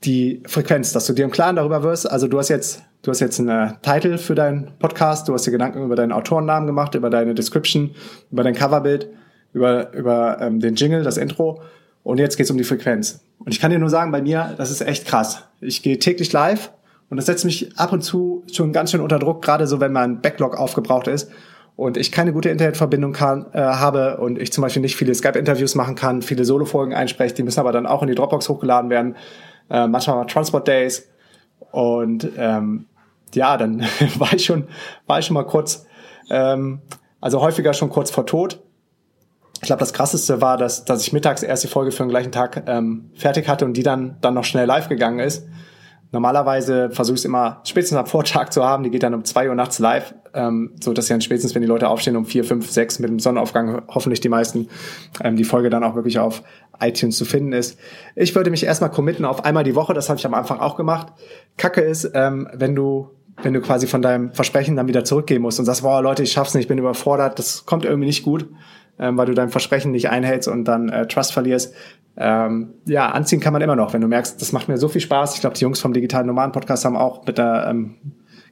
die 0.05 0.43
Frequenz, 0.47 0.93
dass 0.93 1.07
du 1.07 1.13
dir 1.13 1.25
im 1.25 1.31
Klaren 1.31 1.57
darüber 1.57 1.83
wirst. 1.83 2.11
Also 2.11 2.27
du 2.27 2.39
hast 2.39 2.49
jetzt, 2.49 2.83
du 3.03 3.11
hast 3.11 3.21
jetzt 3.21 3.39
einen 3.39 3.77
Titel 3.81 4.19
für 4.19 4.35
deinen 4.35 4.73
Podcast, 4.81 5.29
du 5.29 5.35
hast 5.35 5.47
dir 5.47 5.53
Gedanken 5.53 5.85
über 5.85 5.95
deinen 5.95 6.13
Autorennamen 6.13 6.67
gemacht, 6.67 6.95
über 6.97 7.11
deine 7.11 7.35
Description, 7.35 7.93
über 8.33 8.43
dein 8.43 8.55
Coverbild, 8.55 9.09
über, 9.53 9.93
über 9.93 10.39
ähm, 10.41 10.59
den 10.59 10.75
Jingle, 10.75 11.05
das 11.05 11.17
Intro. 11.17 11.63
Und 12.03 12.19
jetzt 12.19 12.37
geht's 12.37 12.51
um 12.51 12.59
die 12.59 12.65
Frequenz. 12.65 13.25
Und 13.39 13.53
ich 13.53 13.61
kann 13.61 13.71
dir 13.71 13.79
nur 13.79 13.91
sagen, 13.91 14.13
bei 14.13 14.23
mir, 14.23 14.55
das 14.57 14.71
ist 14.71 14.81
echt 14.81 15.07
krass. 15.07 15.45
Ich 15.61 15.83
gehe 15.83 15.99
täglich 15.99 16.33
live 16.33 16.73
und 17.11 17.17
das 17.17 17.27
setzt 17.27 17.45
mich 17.45 17.77
ab 17.77 17.93
und 17.93 18.03
zu 18.03 18.45
schon 18.53 18.73
ganz 18.73 18.91
schön 18.91 19.01
unter 19.01 19.19
Druck, 19.19 19.43
gerade 19.43 19.67
so, 19.67 19.81
wenn 19.81 19.93
mein 19.93 20.21
Backlog 20.21 20.57
aufgebraucht 20.57 21.09
ist 21.09 21.31
und 21.77 21.97
ich 21.97 22.13
keine 22.13 22.33
gute 22.33 22.51
Internetverbindung 22.51 23.13
kann, 23.13 23.47
äh, 23.53 23.61
habe 23.61 24.19
und 24.19 24.39
ich 24.39 24.53
zum 24.53 24.63
Beispiel 24.63 24.83
nicht 24.83 24.97
viele 24.97 25.15
Skype-Interviews 25.15 25.75
machen 25.75 25.95
kann, 25.95 26.23
viele 26.23 26.45
Solo-Folgen 26.45 26.95
einspreche, 26.95 27.35
die 27.35 27.43
müssen 27.43 27.61
aber 27.61 27.73
dann 27.73 27.87
auch 27.87 28.03
in 28.03 28.09
die 28.09 28.15
Dropbox 28.15 28.49
hochgeladen 28.49 28.91
werden, 28.91 29.17
äh, 29.71 29.87
manchmal 29.87 30.17
mal 30.17 30.25
Transport 30.27 30.69
Days 30.69 31.09
und 31.71 32.29
ähm, 32.37 32.87
ja, 33.35 33.57
dann 33.57 33.81
war 34.17 34.33
ich 34.33 34.45
schon, 34.45 34.69
war 35.07 35.19
ich 35.19 35.27
schon 35.27 35.35
mal 35.35 35.47
kurz, 35.47 35.87
ähm, 36.31 36.81
also 37.21 37.41
häufiger 37.41 37.75
schon 37.75 37.91
kurz 37.91 38.11
vor 38.11 38.27
Tod 38.27 38.61
ich 39.63 39.67
glaube, 39.67 39.79
das 39.79 39.93
krasseste 39.93 40.41
war, 40.41 40.57
dass, 40.57 40.85
dass 40.85 41.07
ich 41.07 41.13
mittags 41.13 41.45
erst 41.45 41.63
die 41.63 41.69
Folge 41.69 41.93
für 41.93 42.03
den 42.03 42.09
gleichen 42.09 42.33
Tag 42.33 42.65
ähm, 42.67 43.11
fertig 43.15 43.49
hatte 43.49 43.65
und 43.65 43.77
die 43.77 43.85
dann, 43.85 44.17
dann 44.21 44.35
noch 44.35 44.43
schnell 44.43 44.67
live 44.67 44.89
gegangen 44.89 45.21
ist. 45.21 45.47
Normalerweise 46.11 46.91
versuche 46.91 47.15
ich 47.15 47.21
es 47.21 47.25
immer 47.25 47.61
spätestens 47.63 47.97
am 47.97 48.07
Vortag 48.07 48.51
zu 48.51 48.65
haben, 48.65 48.83
die 48.83 48.91
geht 48.91 49.05
dann 49.05 49.15
um 49.15 49.25
zwei 49.25 49.49
Uhr 49.49 49.55
nachts 49.55 49.79
live, 49.79 50.15
ähm, 50.35 50.75
so 50.83 50.93
dass 50.93 51.09
ja 51.09 51.19
spätestens, 51.21 51.55
wenn 51.55 51.63
die 51.63 51.69
Leute 51.69 51.89
aufstehen, 51.89 52.17
um 52.17 52.27
vier, 52.27 52.43
fünf, 52.43 52.73
sechs 52.73 52.99
mit 52.99 53.09
dem 53.09 53.21
Sonnenaufgang, 53.21 53.83
hoffentlich 53.87 54.21
die 54.21 54.29
meisten, 54.29 54.69
ähm, 55.23 55.37
die 55.37 55.45
Folge 55.45 55.71
dann 55.71 55.85
auch 55.85 55.95
wirklich 55.95 56.19
auf 56.19 56.43
iTunes 56.81 57.17
zu 57.17 57.25
finden 57.25 57.53
ist. 57.53 57.79
Ich 58.17 58.35
würde 58.35 58.51
mich 58.51 58.65
erstmal 58.65 58.91
committen 58.91 59.25
auf 59.25 59.45
einmal 59.45 59.63
die 59.63 59.77
Woche, 59.77 59.95
das 59.95 60.09
habe 60.09 60.19
ich 60.19 60.27
am 60.27 60.35
Anfang 60.35 60.59
auch 60.59 60.77
gemacht. 60.77 61.13
Kacke 61.57 61.83
ist, 61.83 62.11
ähm, 62.15 62.49
wenn 62.53 62.75
du 62.75 63.11
wenn 63.43 63.55
du 63.55 63.63
quasi 63.63 63.87
von 63.87 64.03
deinem 64.03 64.33
Versprechen 64.33 64.77
dann 64.77 64.89
wieder 64.89 65.05
zurückgehen 65.05 65.41
musst 65.41 65.59
und 65.59 65.65
sagst, 65.65 65.83
boah, 65.83 66.03
Leute, 66.03 66.23
ich 66.23 66.33
schaff's 66.33 66.53
nicht, 66.53 66.65
ich 66.65 66.69
bin 66.69 66.77
überfordert, 66.77 67.39
das 67.39 67.65
kommt 67.65 67.87
irgendwie 67.87 68.07
nicht 68.07 68.25
gut 68.25 68.47
ähm, 68.99 69.17
weil 69.17 69.27
du 69.27 69.35
dein 69.35 69.49
Versprechen 69.49 69.93
nicht 69.93 70.11
einhältst 70.11 70.49
und 70.49 70.65
dann 70.65 70.89
äh, 70.89 71.07
Trust 71.07 71.33
verlierst. 71.33 71.75
Ähm, 72.17 72.75
ja, 72.85 73.09
anziehen 73.09 73.41
kann 73.41 73.53
man 73.53 73.63
immer 73.63 73.77
noch, 73.77 73.95
wenn 73.95 74.01
du 74.01 74.09
merkst, 74.09 74.41
das 74.41 74.53
macht 74.53 74.69
mir 74.69 74.77
so 74.77 74.89
viel 74.89 75.01
Spaß. 75.01 75.35
Ich 75.35 75.41
glaube, 75.41 75.57
die 75.57 75.63
Jungs 75.63 75.81
vom 75.81 75.93
Digitalen 75.93 76.27
Nomaden 76.27 76.53
Podcast 76.53 76.85
haben 76.85 76.97
auch 76.97 77.27
mit 77.27 77.39
der 77.39 77.67
ähm, 77.69 77.97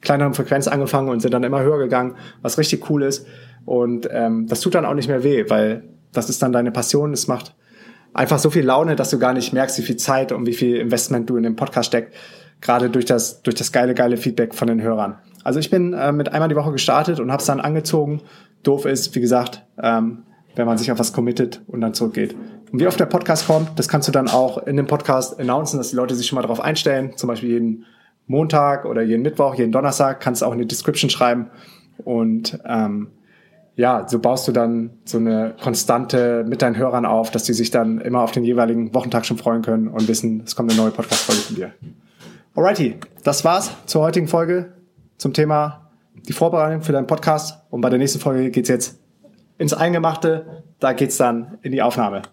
kleineren 0.01 0.33
Frequenz 0.33 0.67
angefangen 0.67 1.09
und 1.09 1.21
sind 1.21 1.33
dann 1.33 1.43
immer 1.43 1.61
höher 1.61 1.77
gegangen, 1.77 2.15
was 2.41 2.57
richtig 2.57 2.89
cool 2.89 3.03
ist. 3.03 3.27
Und 3.65 4.09
ähm, 4.11 4.47
das 4.47 4.61
tut 4.61 4.73
dann 4.73 4.85
auch 4.85 4.95
nicht 4.95 5.07
mehr 5.07 5.23
weh, 5.23 5.45
weil 5.49 5.83
das 6.11 6.29
ist 6.29 6.41
dann 6.41 6.51
deine 6.51 6.71
Passion. 6.71 7.13
Es 7.13 7.27
macht 7.27 7.55
einfach 8.13 8.39
so 8.39 8.49
viel 8.49 8.65
Laune, 8.65 8.95
dass 8.95 9.11
du 9.11 9.19
gar 9.19 9.33
nicht 9.33 9.53
merkst, 9.53 9.77
wie 9.77 9.83
viel 9.83 9.97
Zeit 9.97 10.31
und 10.31 10.45
wie 10.45 10.53
viel 10.53 10.77
Investment 10.77 11.29
du 11.29 11.37
in 11.37 11.43
den 11.43 11.55
Podcast 11.55 11.87
steckst. 11.89 12.15
Gerade 12.61 12.89
durch 12.89 13.05
das, 13.05 13.41
durch 13.43 13.55
das 13.55 13.71
geile, 13.71 13.93
geile 13.93 14.17
Feedback 14.17 14.53
von 14.53 14.67
den 14.67 14.81
Hörern. 14.81 15.17
Also 15.43 15.59
ich 15.59 15.69
bin 15.69 15.93
äh, 15.93 16.11
mit 16.11 16.31
einmal 16.31 16.49
die 16.49 16.55
Woche 16.55 16.71
gestartet 16.71 17.19
und 17.19 17.31
habe 17.31 17.39
es 17.39 17.47
dann 17.47 17.59
angezogen. 17.59 18.21
Doof 18.63 18.85
ist, 18.85 19.15
wie 19.15 19.21
gesagt, 19.21 19.63
ähm, 19.81 20.23
wenn 20.55 20.65
man 20.65 20.77
sich 20.77 20.91
auf 20.91 20.99
was 20.99 21.13
committet 21.13 21.61
und 21.67 21.81
dann 21.81 21.93
zurückgeht. 21.93 22.35
Und 22.71 22.79
wie 22.79 22.87
oft 22.87 22.99
der 22.99 23.05
Podcast 23.05 23.47
kommt, 23.47 23.77
das 23.77 23.87
kannst 23.87 24.07
du 24.07 24.11
dann 24.11 24.27
auch 24.27 24.65
in 24.65 24.77
dem 24.77 24.87
Podcast 24.87 25.39
announcen, 25.39 25.77
dass 25.77 25.89
die 25.89 25.95
Leute 25.95 26.15
sich 26.15 26.27
schon 26.27 26.37
mal 26.37 26.41
darauf 26.41 26.61
einstellen. 26.61 27.13
Zum 27.17 27.27
Beispiel 27.27 27.49
jeden 27.49 27.85
Montag 28.27 28.85
oder 28.85 29.01
jeden 29.01 29.23
Mittwoch, 29.23 29.55
jeden 29.55 29.71
Donnerstag 29.71 30.19
kannst 30.21 30.41
du 30.41 30.45
auch 30.45 30.53
in 30.53 30.67
Description 30.67 31.09
schreiben. 31.09 31.47
Und 32.03 32.59
ähm, 32.65 33.07
ja, 33.75 34.07
so 34.07 34.19
baust 34.19 34.47
du 34.47 34.51
dann 34.51 34.91
so 35.05 35.17
eine 35.17 35.55
Konstante 35.61 36.45
mit 36.47 36.61
deinen 36.61 36.77
Hörern 36.77 37.05
auf, 37.05 37.31
dass 37.31 37.43
die 37.43 37.53
sich 37.53 37.71
dann 37.71 37.99
immer 37.99 38.21
auf 38.21 38.31
den 38.31 38.43
jeweiligen 38.43 38.93
Wochentag 38.93 39.25
schon 39.25 39.37
freuen 39.37 39.61
können 39.61 39.87
und 39.87 40.07
wissen, 40.07 40.43
es 40.45 40.55
kommt 40.55 40.71
eine 40.71 40.79
neue 40.79 40.91
Podcast-Folge 40.91 41.41
von 41.41 41.55
dir. 41.55 41.71
Alrighty, 42.55 42.97
das 43.23 43.45
war's 43.45 43.71
zur 43.85 44.01
heutigen 44.01 44.27
Folge 44.27 44.73
zum 45.17 45.33
Thema 45.33 45.89
die 46.27 46.33
Vorbereitung 46.33 46.81
für 46.81 46.91
deinen 46.91 47.07
Podcast. 47.07 47.59
Und 47.69 47.81
bei 47.81 47.89
der 47.89 47.99
nächsten 47.99 48.19
Folge 48.19 48.51
geht's 48.51 48.69
jetzt 48.69 49.00
ins 49.61 49.73
Eingemachte. 49.73 50.63
Da 50.79 50.93
geht's 50.93 51.17
dann 51.17 51.59
in 51.61 51.71
die 51.71 51.83
Aufnahme. 51.83 52.23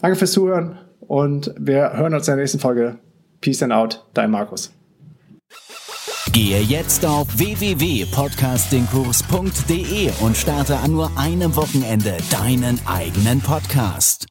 Danke 0.00 0.16
fürs 0.16 0.32
Zuhören 0.32 0.78
und 1.00 1.54
wir 1.58 1.92
hören 1.92 2.14
uns 2.14 2.26
in 2.26 2.32
der 2.32 2.42
nächsten 2.42 2.58
Folge. 2.58 2.98
Peace 3.42 3.62
and 3.62 3.74
out, 3.74 4.02
dein 4.14 4.30
Markus. 4.30 4.72
Gehe 6.32 6.62
jetzt 6.62 7.04
auf 7.04 7.28
www.podcastingkurs.de 7.38 10.10
und 10.20 10.36
starte 10.36 10.78
an 10.78 10.92
nur 10.92 11.10
einem 11.18 11.54
Wochenende 11.54 12.16
deinen 12.30 12.80
eigenen 12.86 13.40
Podcast. 13.40 14.26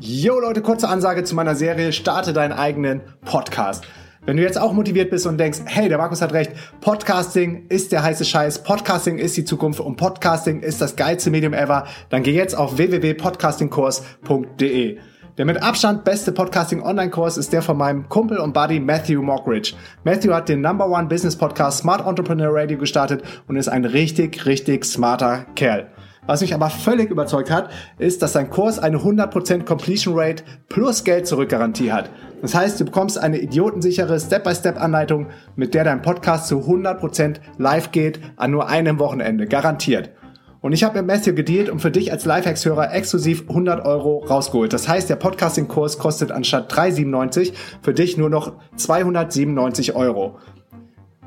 Yo 0.00 0.40
Leute, 0.40 0.62
kurze 0.62 0.88
Ansage 0.88 1.24
zu 1.24 1.34
meiner 1.34 1.54
Serie 1.54 1.92
Starte 1.92 2.32
deinen 2.32 2.52
eigenen 2.52 3.02
Podcast. 3.24 3.84
Wenn 4.26 4.36
du 4.36 4.42
jetzt 4.42 4.60
auch 4.60 4.72
motiviert 4.72 5.10
bist 5.10 5.26
und 5.28 5.38
denkst, 5.38 5.60
hey, 5.66 5.88
der 5.88 5.98
Markus 5.98 6.20
hat 6.20 6.32
recht, 6.32 6.50
Podcasting 6.80 7.66
ist 7.68 7.92
der 7.92 8.02
heiße 8.02 8.24
Scheiß, 8.24 8.64
Podcasting 8.64 9.18
ist 9.18 9.36
die 9.36 9.44
Zukunft 9.44 9.78
und 9.78 9.94
Podcasting 9.94 10.62
ist 10.62 10.80
das 10.80 10.96
geilste 10.96 11.30
Medium 11.30 11.54
ever, 11.54 11.86
dann 12.08 12.24
geh 12.24 12.32
jetzt 12.32 12.56
auf 12.56 12.76
www.podcastingkurs.de. 12.76 14.98
Der 15.38 15.44
mit 15.44 15.62
Abstand 15.62 16.02
beste 16.02 16.32
Podcasting-Online-Kurs 16.32 17.36
ist 17.36 17.52
der 17.52 17.62
von 17.62 17.76
meinem 17.76 18.08
Kumpel 18.08 18.38
und 18.38 18.52
Buddy 18.52 18.80
Matthew 18.80 19.22
Mockridge. 19.22 19.74
Matthew 20.02 20.32
hat 20.32 20.48
den 20.48 20.60
Number 20.60 20.88
One 20.88 21.06
Business 21.06 21.36
Podcast 21.36 21.78
Smart 21.78 22.04
Entrepreneur 22.04 22.52
Radio 22.52 22.78
gestartet 22.78 23.22
und 23.46 23.54
ist 23.54 23.68
ein 23.68 23.84
richtig, 23.84 24.44
richtig 24.44 24.84
smarter 24.86 25.46
Kerl. 25.54 25.86
Was 26.26 26.40
mich 26.40 26.54
aber 26.54 26.70
völlig 26.70 27.10
überzeugt 27.10 27.50
hat, 27.50 27.70
ist, 27.98 28.22
dass 28.22 28.32
sein 28.32 28.50
Kurs 28.50 28.78
eine 28.78 28.98
100% 28.98 29.64
Completion 29.64 30.18
Rate 30.18 30.44
plus 30.68 31.04
Geld 31.04 31.26
zurück 31.26 31.48
Garantie 31.48 31.92
hat. 31.92 32.10
Das 32.42 32.54
heißt, 32.54 32.80
du 32.80 32.84
bekommst 32.84 33.18
eine 33.18 33.40
idiotensichere 33.40 34.18
Step-by-Step-Anleitung, 34.18 35.28
mit 35.54 35.74
der 35.74 35.84
dein 35.84 36.02
Podcast 36.02 36.48
zu 36.48 36.60
100% 36.60 37.36
live 37.58 37.92
geht 37.92 38.20
an 38.36 38.50
nur 38.50 38.68
einem 38.68 38.98
Wochenende. 38.98 39.46
Garantiert. 39.46 40.10
Und 40.60 40.72
ich 40.72 40.82
habe 40.82 40.98
mit 40.98 41.06
Matthew 41.06 41.34
gedealt 41.34 41.68
und 41.68 41.80
für 41.80 41.92
dich 41.92 42.10
als 42.10 42.24
Lifehacks-Hörer 42.24 42.92
exklusiv 42.92 43.48
100 43.48 43.84
Euro 43.84 44.18
rausgeholt. 44.18 44.72
Das 44.72 44.88
heißt, 44.88 45.08
der 45.08 45.14
Podcasting-Kurs 45.14 45.98
kostet 45.98 46.32
anstatt 46.32 46.72
3,97 46.72 47.52
für 47.82 47.94
dich 47.94 48.16
nur 48.16 48.30
noch 48.30 48.54
297 48.74 49.94
Euro. 49.94 50.38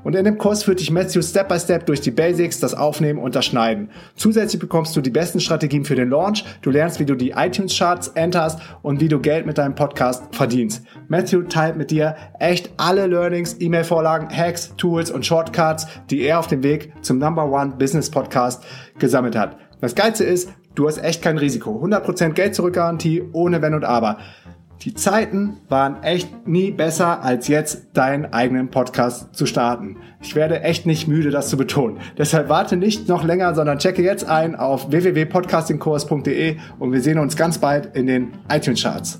Und 0.04 0.16
in 0.16 0.26
dem 0.26 0.38
Kurs 0.38 0.64
führt 0.64 0.80
dich 0.80 0.92
Matthew 0.92 1.22
Step 1.22 1.50
by 1.50 1.60
Step 1.60 1.86
durch 1.86 2.02
die 2.02 2.12
Basics, 2.12 2.60
das 2.60 2.74
Aufnehmen 2.74 3.20
und 3.20 3.36
das 3.36 3.46
Schneiden. 3.46 3.90
Zusätzlich 4.16 4.60
bekommst 4.60 4.96
du 4.96 5.02
die 5.02 5.10
besten 5.10 5.40
Strategien 5.40 5.86
für 5.86 5.96
den 5.96 6.10
Launch, 6.10 6.46
du 6.62 6.72
lernst, 6.72 7.00
wie 7.00 7.06
du 7.06 7.16
die 7.16 7.32
iTunes 7.32 7.78
Charts 7.78 8.10
enterst 8.10 8.60
und 8.82 9.02
wie 9.02 9.08
du 9.08 9.20
Geld 9.20 9.46
mit 9.46 9.58
deinem 9.58 9.76
Podcast 9.76 10.24
verdienst. 10.32 10.84
Matthew 11.08 11.44
teilt 11.44 11.78
mit 11.78 11.92
dir 11.92 12.16
echt 12.40 12.72
alle 12.78 13.08
Learnings, 13.08 13.58
E-Mail-Vorlagen, 13.60 14.30
Hacks, 14.36 14.74
Tools 14.78 15.12
und 15.12 15.26
Shortcuts, 15.26 15.88
die 16.10 16.22
er 16.22 16.40
auf 16.40 16.48
dem 16.48 16.64
Weg 16.64 16.94
zum 17.02 17.18
Number 17.18 17.46
One 17.52 17.76
Business 17.78 18.10
Podcast 18.10 18.64
gesammelt 19.00 19.36
hat. 19.36 19.58
Das 19.82 19.96
Geilste 19.96 20.26
ist, 20.26 20.50
du 20.76 20.88
hast 20.88 20.98
echt 21.04 21.22
kein 21.22 21.38
Risiko. 21.38 21.82
100% 21.84 22.32
Geld 22.32 22.56
zurückgarantie 22.56 23.24
ohne 23.32 23.62
Wenn 23.62 23.74
und 23.74 23.86
Aber. 23.86 24.18
Die 24.82 24.94
Zeiten 24.94 25.58
waren 25.68 26.04
echt 26.04 26.48
nie 26.48 26.72
besser, 26.72 27.22
als 27.22 27.50
jetzt 27.50 27.88
deinen 27.94 28.32
eigenen 28.32 28.70
Podcast 28.70 29.36
zu 29.36 29.46
starten. 29.46 29.98
Ich 30.22 30.36
werde 30.36 30.62
echt 30.62 30.86
nicht 30.86 31.06
müde, 31.06 31.32
das 31.32 31.50
zu 31.50 31.58
betonen. 31.58 32.00
Deshalb 32.18 32.48
warte 32.48 32.78
nicht 32.78 33.10
noch 33.10 33.26
länger, 33.26 33.54
sondern 33.56 33.80
checke 33.80 34.02
jetzt 34.02 34.24
ein 34.24 34.56
auf 34.56 34.90
www.podcastingkurs.de 34.90 36.58
und 36.80 36.94
wir 36.94 37.02
sehen 37.02 37.20
uns 37.20 37.36
ganz 37.36 37.58
bald 37.58 37.94
in 37.94 38.08
den 38.08 38.32
iTunes 38.50 38.82
Charts. 38.82 39.20